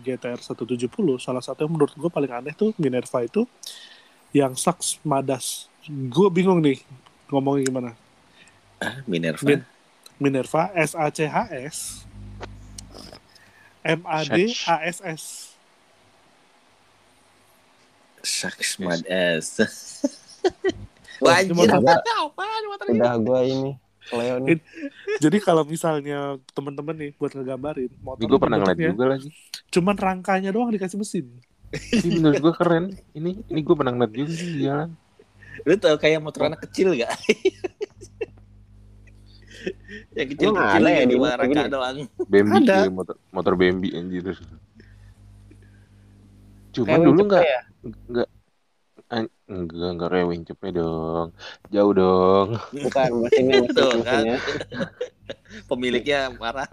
[0.00, 0.88] GTR 170,
[1.20, 3.44] salah satu yang menurut gue paling aneh tuh Minerva itu
[4.32, 5.68] yang Saks Madas.
[5.84, 6.80] Gue bingung nih
[7.28, 7.90] ngomongnya gimana.
[8.80, 9.44] Ah, Minerva.
[9.44, 9.68] Min-
[10.22, 11.78] Minerva S A C H S
[13.82, 15.22] M A D A S S.
[18.22, 19.58] Saks mad ass.
[21.18, 21.74] Wah, Wah, ini anjir.
[21.74, 22.98] motor- Apaan motor ini?
[23.02, 23.70] Udah gua ini.
[24.12, 24.58] Leo nih.
[25.18, 29.28] Jadi kalau misalnya teman-teman nih buat ngegambarin motor gue pernah ngeliat juga lagi.
[29.72, 31.26] cuman rangkanya doang dikasih mesin.
[32.04, 32.84] Ini menurut gue keren.
[33.16, 34.92] Ini ini gue pernah ngeliat juga sih jalan.
[35.64, 37.16] Lu tau kayak motor anak kecil gak?
[40.18, 41.62] yang kecil Emang kecil ada ya di cuma gini?
[41.68, 41.96] doang.
[42.28, 42.76] Bambi Ada.
[42.82, 44.26] iya, motor motor Bambi anjir.
[46.72, 47.60] Cuman Kayak dulu Winchester nggak ya?
[49.52, 51.26] enggak enggak kayak wincepnya dong.
[51.68, 52.48] Jauh dong.
[52.72, 54.24] Bukan mesinnya mesin Tuh, kan.
[55.68, 56.68] Pemiliknya marah.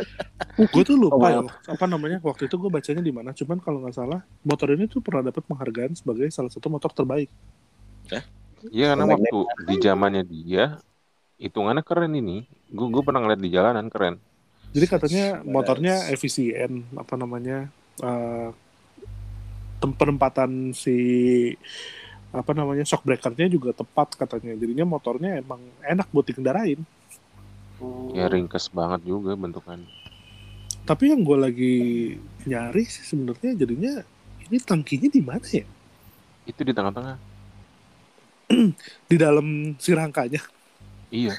[0.72, 3.32] Gue tuh lupa Oh, ya, apa namanya waktu itu gue bacanya di mana.
[3.32, 7.32] Cuman kalau nggak salah motor ini tuh pernah dapat penghargaan sebagai salah satu motor terbaik.
[8.68, 10.76] Iya karena waktu di zamannya dia
[11.38, 12.44] hitungannya keren ini.
[12.72, 14.16] Gue gue pernah ngeliat di jalanan keren.
[14.72, 17.68] Jadi katanya motornya efisien, apa namanya
[18.00, 18.48] eh,
[19.80, 20.96] tem- penempatan si
[22.32, 24.56] apa namanya shock breakernya juga tepat katanya.
[24.56, 26.80] Jadinya motornya emang enak buat dikendarain.
[28.16, 29.88] Ya ringkes banget juga bentukannya.
[30.82, 31.76] Tapi yang gue lagi
[32.48, 34.02] nyari sih sebenarnya jadinya
[34.48, 35.66] ini tangkinya di mana ya?
[36.48, 37.16] Itu di tengah-tengah.
[39.10, 40.42] Di dalam si rangkanya.
[41.12, 41.36] Iya.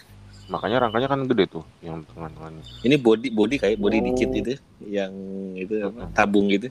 [0.54, 2.64] Makanya rangkanya kan gede tuh yang tengah-tengahnya.
[2.86, 4.04] Ini body body kayak body Oh.
[4.14, 4.54] dikit itu
[4.86, 5.14] yang
[5.58, 6.70] itu apa, tabung gitu.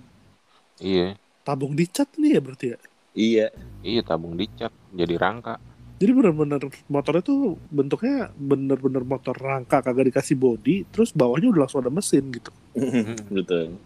[0.78, 1.18] Iya.
[1.42, 2.78] Tabung dicat nih ya berarti ya.
[3.12, 3.46] Iya.
[3.82, 5.58] Iya tabung dicat jadi rangka.
[5.98, 11.82] Jadi bener-bener motornya tuh bentuknya bener-bener motor rangka kagak dikasih body, terus bawahnya udah langsung
[11.82, 12.50] ada mesin gitu.
[13.38, 13.78] Betul.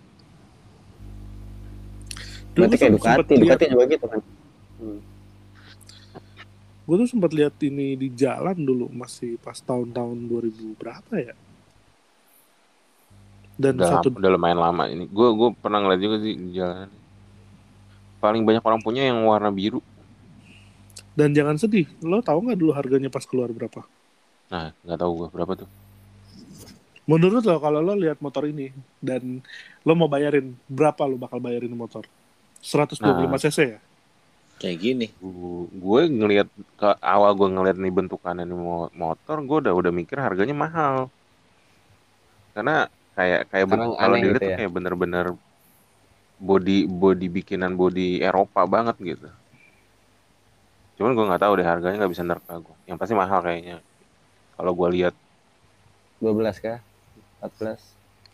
[2.56, 4.20] Berarti kayak Ducati, Ducati juga gitu kan.
[6.86, 11.34] Gue tuh sempat lihat ini di jalan dulu masih pas tahun-tahun 2000 berapa ya
[13.56, 15.04] dan Udah, satu udah lumayan lama ini.
[15.08, 16.90] Gue gue pernah ngeliat juga sih di jalanan.
[18.20, 19.80] Paling banyak orang punya yang warna biru.
[21.16, 23.80] dan jangan sedih lo tahu nggak dulu harganya pas keluar berapa
[24.52, 25.68] Nah, nggak tahu gue berapa tuh.
[27.06, 29.38] menurut lo kalau lo lihat motor ini dan
[29.86, 32.02] lo mau bayarin berapa lo bakal bayarin motor
[32.60, 33.38] 125 Nah.
[33.38, 33.80] cc ya
[34.56, 35.06] Kayak gini.
[35.20, 36.48] Gu- Gue ngelihat
[36.80, 41.12] ke awal gue ngeliat nih bentukannya nih mo- motor, gue udah udah mikir harganya mahal.
[42.56, 44.56] Karena kayak kayak ben- Karena kalau aneh dilihat gitu ya.
[44.56, 45.26] kayak bener-bener
[46.36, 49.28] body body bikinan body Eropa banget gitu.
[50.96, 52.76] Cuman gue nggak tahu deh harganya nggak bisa nerka gue.
[52.88, 53.84] Yang pasti mahal kayaknya.
[54.56, 55.14] Kalau gue lihat
[56.16, 56.80] 12 kah?
[57.44, 57.76] 14.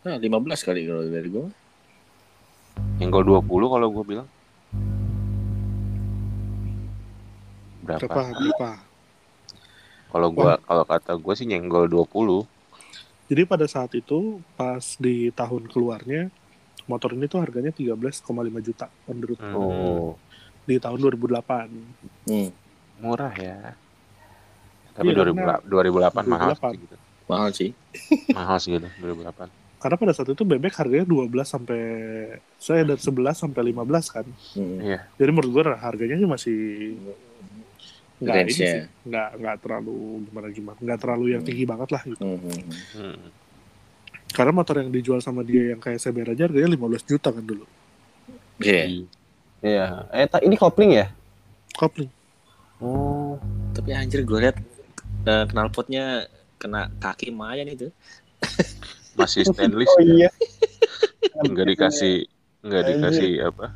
[0.03, 1.47] Nah, 15 kali kalau dari gua.
[2.99, 4.27] yang gue 20 kalau gue bilang
[7.83, 7.99] berapa?
[8.01, 8.71] berapa berapa
[10.07, 12.45] Kalau gua kalau kata gue sih nyenggol 20.
[13.25, 14.19] jadi pada saat itu
[14.53, 16.29] pas di tahun keluarnya
[16.85, 18.21] motor ini tuh harganya 13,5
[18.59, 20.11] juta on the road Hmm, Oh.
[20.61, 21.67] di tahun 2008
[22.23, 22.49] Hmm,
[22.99, 23.73] Murah ya.
[24.93, 26.61] Tapi Iya, 2008, 2008 mahal 2008.
[26.69, 26.95] sih gitu.
[27.25, 27.69] mahal sih.
[28.37, 29.49] Mahal sih gitu 2008.
[29.75, 31.81] karena pada saat itu bebek harganya 12 sampai
[32.55, 34.23] saya dari 11 sampai 15 kan
[34.53, 34.79] Hmm.
[34.79, 35.03] Iya.
[35.13, 36.59] jadi menurut gue harganya sih masih
[38.25, 38.69] nggak ini sih
[39.03, 41.49] nggak nggak terlalu gimana gimana nggak terlalu yang Hmm.
[41.49, 42.61] tinggi banget lah gitu Hmm, hmm,
[42.93, 43.17] hmm.
[44.29, 47.65] Karena motor yang dijual sama dia yang kayak CBR aja harganya 15 juta kan dulu
[48.57, 49.05] Iya.
[49.59, 49.85] Iya.
[50.09, 51.07] Eh, ta- ini kopling ya?
[51.73, 52.09] kopling
[52.77, 53.37] Oh.
[53.71, 54.57] Tapi anjir gue liat
[55.23, 57.87] eh, knalpotnya kena kaki Mayan itu.
[59.13, 60.15] Masih stainless Oh ya.
[60.17, 60.29] iya.
[61.39, 62.25] Enggak dikasih
[62.59, 62.93] enggak Anjir.
[62.97, 63.67] dikasih apa?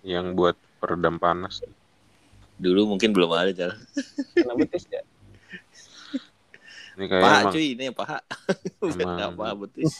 [0.00, 1.60] Yang buat peredam panas.
[2.58, 3.74] Dulu mungkin belum ada.
[4.34, 5.02] Kena betis ya?
[6.98, 8.18] Ini kayak Paha emang, cuy, ini paha.
[8.82, 9.14] Bukan Emang.
[9.14, 9.92] nggak paha betis.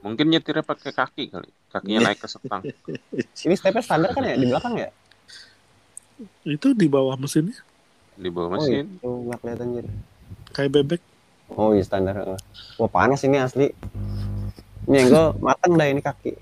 [0.00, 1.50] mungkin nyetirnya pakai kaki kali.
[1.68, 2.64] Kakinya naik ke setang.
[3.44, 4.88] Ini stepnya standar kan ya di belakang ya?
[6.42, 7.56] Itu di bawah mesinnya
[8.12, 8.98] Di bawah Oh iya, mesin.
[8.98, 9.90] tuh nggak kelihatan jadi.
[10.52, 11.00] kayak bebek.
[11.48, 12.36] Oh iya standar.
[12.76, 13.68] Wah panas ini asli.
[14.84, 16.32] Ini yang gue mateng dah ini kaki.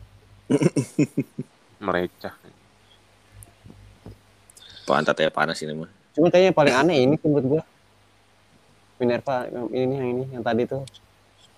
[1.78, 2.34] Merecah.
[4.87, 5.91] Pantatnya panas ini mah.
[6.16, 7.62] Cuma kayaknya yang paling aneh ini menurut gue.
[9.01, 10.85] Minerva ini yang ini yang tadi tuh.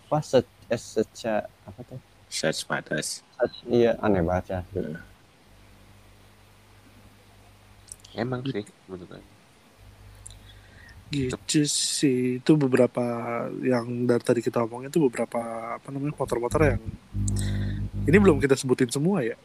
[0.07, 1.99] Apa se eh, seca apa tuh?
[2.29, 3.21] Such panas.
[3.25, 4.59] Sec- iya aneh banget ya.
[4.63, 4.97] asli.
[8.13, 9.25] Emang sih bentuknya.
[11.13, 12.41] Gitu sih.
[12.41, 13.05] Itu beberapa
[13.61, 15.41] yang dari tadi kita omongin itu beberapa
[15.81, 16.81] apa namanya motor-motor yang
[18.05, 19.37] ini belum kita sebutin semua ya.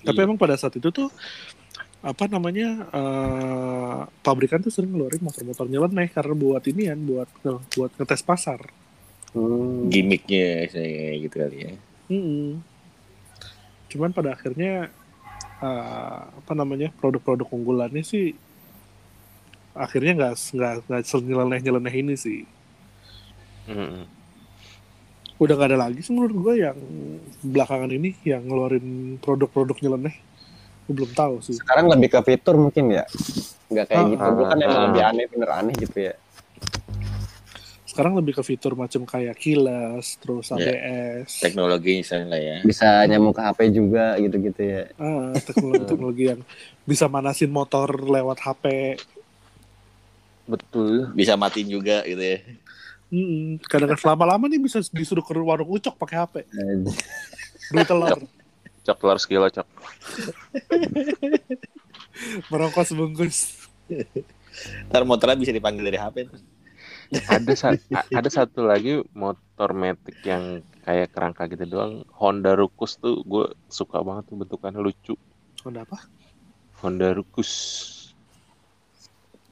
[0.00, 0.24] Tapi Iya.
[0.24, 1.12] emang pada saat itu tuh
[2.00, 7.28] apa namanya eh, pabrikan tuh sering ngeluarin motor-motor nyeleneh karena buat inian buat
[7.76, 8.72] buat ngetes pasar.
[9.36, 9.92] Hmm.
[9.92, 11.72] Gimiknya saya gitu kali ya.
[12.08, 12.64] Mm-mm.
[13.92, 14.88] Cuman pada akhirnya
[15.60, 18.32] eh, apa namanya produk-produk unggulannya sih
[19.76, 22.48] akhirnya nggak nggak nggak senyeleneh nyeleneh ini sih.
[23.68, 24.08] Mm-mm.
[25.36, 26.80] Udah nggak ada lagi sih menurut gue yang
[27.44, 30.29] belakangan ini yang ngeluarin produk-produk nyeleneh.
[30.90, 31.54] Gue belum tahu sih.
[31.54, 33.06] Sekarang lebih ke fitur mungkin ya.
[33.70, 34.24] Nggak kayak Ah, gitu.
[34.26, 34.86] Dulu kan ah, emang ah.
[34.90, 36.14] lebih aneh bener aneh gitu ya.
[37.86, 40.66] Sekarang lebih ke fitur macam kayak keyless, terus Ya.
[40.66, 42.56] ABS, Teknologi misalnya lah ya.
[42.66, 44.82] Bisa nyambung ke HP juga gitu-gitu ya.
[44.98, 46.40] ah, teknologi-teknologi yang
[46.82, 48.98] bisa manasin motor lewat HP.
[50.50, 51.14] Betul.
[51.14, 52.42] Bisa matiin juga gitu ya.
[53.70, 56.34] Kadang-kadang lama-lama nih bisa disuruh ke warung ucok pakai HP,
[57.70, 58.18] beli telur,
[58.80, 59.68] Cok telur sekilo cok.
[62.50, 63.68] merokok sebungkus.
[64.88, 66.16] Ntar motornya bisa dipanggil dari HP.
[66.28, 66.40] tuh.
[67.26, 72.06] Ada sa- ada satu lagi motor metik yang kayak kerangka gitu doang.
[72.16, 75.14] Honda Rucus tuh gue suka banget tuh bentukannya lucu.
[75.66, 75.98] Honda apa?
[76.80, 77.50] Honda Rucus.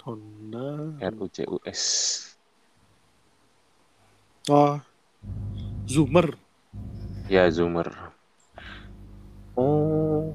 [0.06, 0.96] Honda.
[1.02, 1.82] R U C U S.
[4.48, 4.80] Oh,
[5.84, 6.32] Zoomer.
[7.28, 8.07] Ya Zoomer.
[9.58, 10.30] Oh,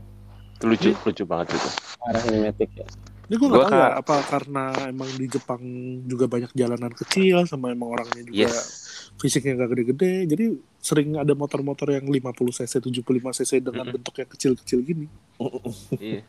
[0.59, 1.69] Itu lucu lucu banget itu.
[2.03, 2.86] arah cinematic ya.
[3.32, 5.63] Ini gue gak tahu ya, apa karena emang di Jepang
[6.03, 8.84] juga banyak jalanan kecil sama emang orangnya juga Yes.
[9.15, 10.28] fisiknya gak gede-gede.
[10.28, 10.45] Jadi
[10.84, 12.19] sering ada motor-motor yang 50
[12.51, 12.99] cc, 75
[13.39, 13.95] cc dengan Mm-mm.
[13.95, 15.07] bentuk yang kecil-kecil gini.
[16.03, 16.21] Iya.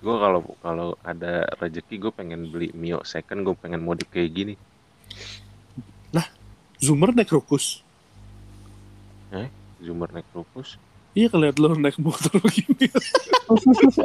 [0.00, 4.54] Gue kalau kalau ada rezeki gue pengen beli Mio second gue pengen modif kayak gini.
[6.80, 7.84] Zoomer naik Rukus.
[9.84, 10.80] Zoomer naik Rucus.
[11.10, 12.86] Iya kalian lo naik motor begini.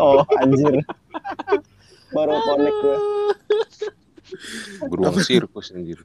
[0.02, 0.82] oh, anjir.
[2.10, 2.98] Baru connect gue.
[4.90, 6.02] Beruang sirkus anjir.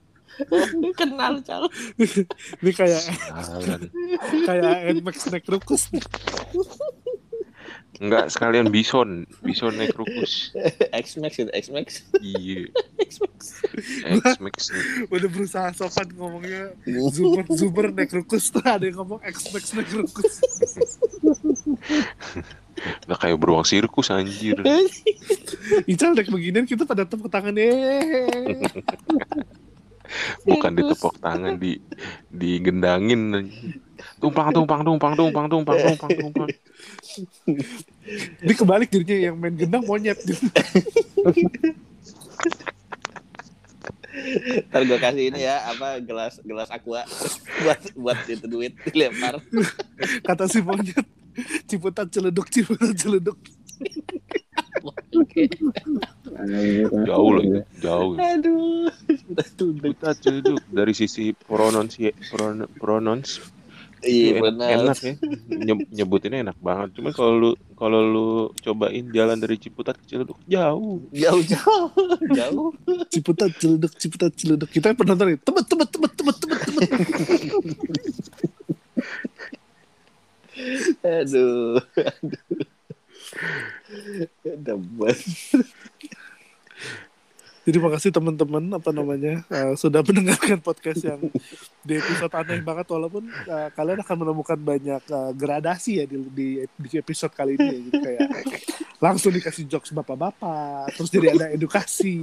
[0.96, 1.68] Kenal cal.
[2.60, 3.02] Ini kayak
[4.44, 5.88] kayak Nmax naik Rukus.
[8.00, 10.56] Enggak sekalian bison, bison naik Rucus.
[11.04, 12.00] X Max itu X Max.
[12.24, 13.60] Iya, X Max.
[13.80, 14.56] X-Max.
[15.08, 16.72] Udah berusaha sopan ngomongnya
[17.12, 18.50] Zoomer Zoomer naik Rukus.
[18.52, 20.40] Tuh ada yang ngomong X-Max naik Rukus.
[23.04, 24.56] Udah kayak beruang sirkus anjir.
[25.84, 28.56] Ical naik beginian kita pada tepuk tangan eh.
[30.42, 31.78] Bukan ditepok tangan di
[32.32, 33.78] digendangin anjir.
[34.16, 36.48] Tumpang tumpang tumpang tumpang tumpang tumpang tumpang.
[38.44, 40.18] Ini kebalik dirinya yang main gendang monyet.
[44.70, 47.06] Ntar gue kasih ini ya apa gelas gelas aqua
[47.64, 49.40] buat buat itu duit dilempar.
[50.26, 51.06] Kata si monyet.
[51.70, 53.38] Ciputat celeduk, ciputat celeduk.
[57.06, 57.44] Jauh loh
[57.78, 58.12] jauh.
[58.18, 58.90] Aduh.
[59.56, 63.59] Kita ceduk dari sisi prononsi pron, pronons
[64.00, 64.68] Iya enak, benar.
[64.80, 65.14] enak ya.
[65.50, 66.88] Nye- nyebutinnya enak banget.
[66.96, 68.28] Cuma kalau lu kalau lu
[68.64, 71.04] cobain jalan dari Ciputat ke Ciledug jauh.
[71.12, 71.88] Jauh jauh
[72.32, 72.70] jauh.
[73.12, 74.68] Ciputat celeduk, ciputat celeduk.
[74.72, 75.38] Kita penonton ini.
[75.40, 76.90] Tebet, tebet, tebet, tebet, tebet, tebet.
[81.04, 81.80] Aduh.
[81.80, 81.80] Aduh.
[84.44, 85.18] Debat.
[87.60, 91.20] Jadi makasih teman-teman apa namanya eh, sudah mendengarkan podcast yang
[91.84, 96.48] di episode aneh banget walaupun eh, kalian akan menemukan banyak eh, gradasi ya di, di
[96.64, 97.76] di episode kali ini ya.
[97.84, 98.28] Jadi kayak
[98.96, 102.20] langsung dikasih jokes bapak-bapak terus jadi ada edukasi.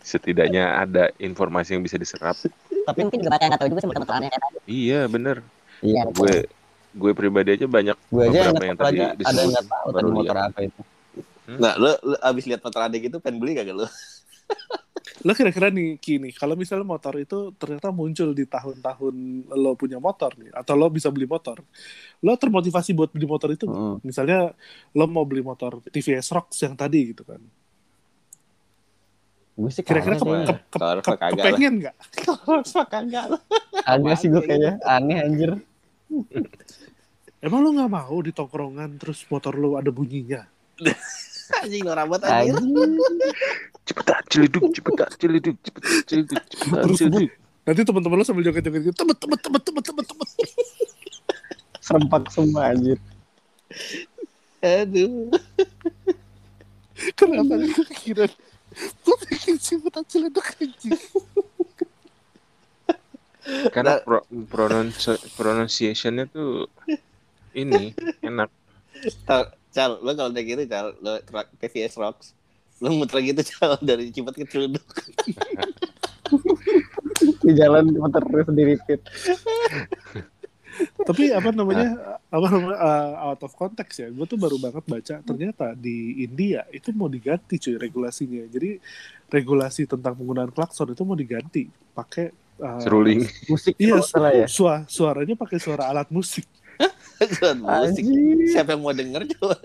[0.00, 2.38] Setidaknya ada informasi yang bisa diserap.
[2.86, 4.58] Tapi mungkin juga banyak yang nggak tahu juga kayak tadi.
[4.70, 5.36] Iya bener.
[5.82, 6.46] Iya, Gue
[6.90, 9.88] gue pribadi aja banyak gue aja yang beberapa yang nggak tadi ada yang nggak tahu
[9.90, 10.82] tadi baru motor apa itu.
[11.58, 13.86] Nah, lu, lu abis lihat motor adek gitu pengen beli kagak lu?
[15.20, 19.14] lo kira-kira nih kini kalau misalnya motor itu ternyata muncul di tahun-tahun
[19.52, 21.60] lo punya motor nih atau lo bisa beli motor
[22.20, 23.64] lo termotivasi buat beli motor itu?
[23.68, 23.96] Hmm.
[24.04, 24.52] misalnya
[24.96, 27.40] lo mau beli motor TVS Rocks yang tadi gitu kan
[29.60, 31.96] Gue sih kira-kira ke, ke, ke, Kalau ke- kepengen nggak
[32.92, 33.40] kagak lah.
[33.84, 35.50] Agak sih gue kayaknya aneh anjir.
[37.44, 40.48] emang lo nggak mau di tongkrongan terus motor lo ada bunyinya
[41.58, 42.22] Anjing lo rambut.
[42.22, 42.54] Anjir.
[43.90, 47.30] Cepetan celiduk, cepetan celiduk, cepetan celiduk, cepetan Terus celiduk.
[47.66, 50.28] nanti teman-teman lo sambil joget-joget gitu tebet tebet tebet tebet tebet tebet
[51.80, 52.98] Serempak semua anjir.
[54.62, 55.32] Aduh.
[57.18, 58.30] kenapa gue kepikiran
[59.00, 61.00] gue pikir ciputan ciledug anjing
[63.74, 66.70] Karena pro, pronounce, pronunciation-nya tuh
[67.56, 68.52] ini enak.
[69.70, 71.18] Cal, lo kalau udah gitu, Cal, lo
[71.56, 72.34] TVS Rocks,
[72.78, 74.82] lo muter gitu, Cal, dari Cipat ke Celuduk.
[77.42, 79.00] Di jalan muter terus di repeat.
[81.04, 85.14] tapi apa namanya apa namanya uh, out of context ya gue tuh baru banget baca
[85.20, 88.80] ternyata di India itu mau diganti cuy regulasinya jadi
[89.28, 93.28] regulasi tentang penggunaan klakson itu mau diganti pakai uh, Seruling.
[93.44, 94.46] Musik Iya, kalau salah ya.
[94.48, 96.48] sua- suaranya pakai suara alat musik
[97.20, 98.00] Bukan musik.
[98.00, 98.36] Anjir.
[98.48, 99.56] Siapa yang mau denger coba?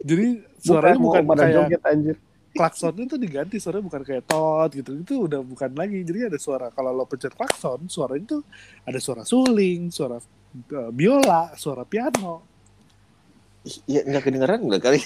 [0.00, 0.26] jadi
[0.56, 2.16] suaranya bukan, pada kayak joget anjir.
[2.50, 6.72] klaksonnya tuh diganti suaranya bukan kayak tot gitu itu udah bukan lagi jadi ada suara
[6.72, 8.42] kalau lo pencet klakson suaranya tuh
[8.82, 12.40] ada suara suling suara uh, biola suara piano
[13.84, 14.96] Iya, nggak kedengeran nggak kali?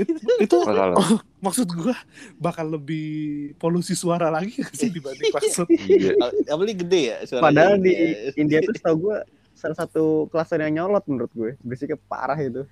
[0.00, 0.96] itu, itu Kalau
[1.38, 1.92] maksud gua
[2.34, 3.08] bakal lebih
[3.56, 6.16] polusi suara lagi gak sih dibanding klakson iya,
[6.48, 7.44] Apalagi gede ya suaranya.
[7.44, 8.32] Padahal di Iya.
[8.40, 9.16] India tuh tau gue
[9.66, 11.50] salah satu klaster yang nyolot menurut gue.
[11.60, 12.62] Berisiknya parah itu.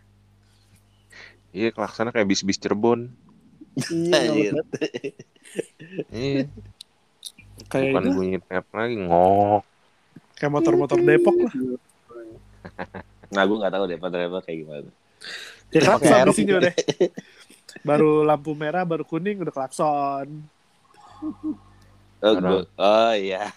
[1.50, 3.10] iya kelaksana kayak bis-bis Cirebon.
[3.90, 4.54] Iya.
[6.10, 6.46] Iya,
[7.66, 9.62] kayak bukan itu bunyi tap lagi ngok.
[10.34, 11.52] kayak motor-motor Depok lah
[13.30, 14.90] Nah, gue nggak tahu deh Padahal kayak gimana.
[15.70, 16.74] ya klakson di sini deh
[17.82, 20.46] baru lampu merah baru kuning udah klakson
[22.24, 23.52] Oh, oh iya.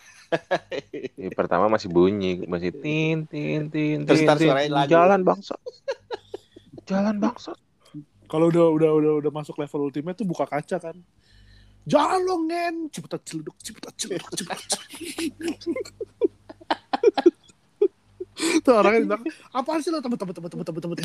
[1.17, 4.69] Iya, pertama masih bunyi, masih tin tin tin Terus tin, tin.
[4.69, 4.91] lagu.
[4.91, 5.55] Jalan bangsa.
[6.87, 7.53] Jalan bangsa.
[8.27, 10.99] kalau udah udah udah udah masuk level ultimate tuh buka kaca kan
[11.87, 14.67] jangan lo ngen cepetan celeduk cepetan celeduk cepetan
[18.67, 20.99] tuh orangnya di belakang apaan sih lo tebet tebet tebet tebet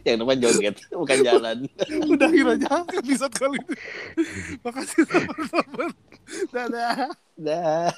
[0.00, 1.56] Yang depan joget, bukan jalan.
[2.08, 3.76] udah kira aja episode kali ini
[4.64, 5.90] makasih teman-teman
[6.48, 7.92] dadah Dah.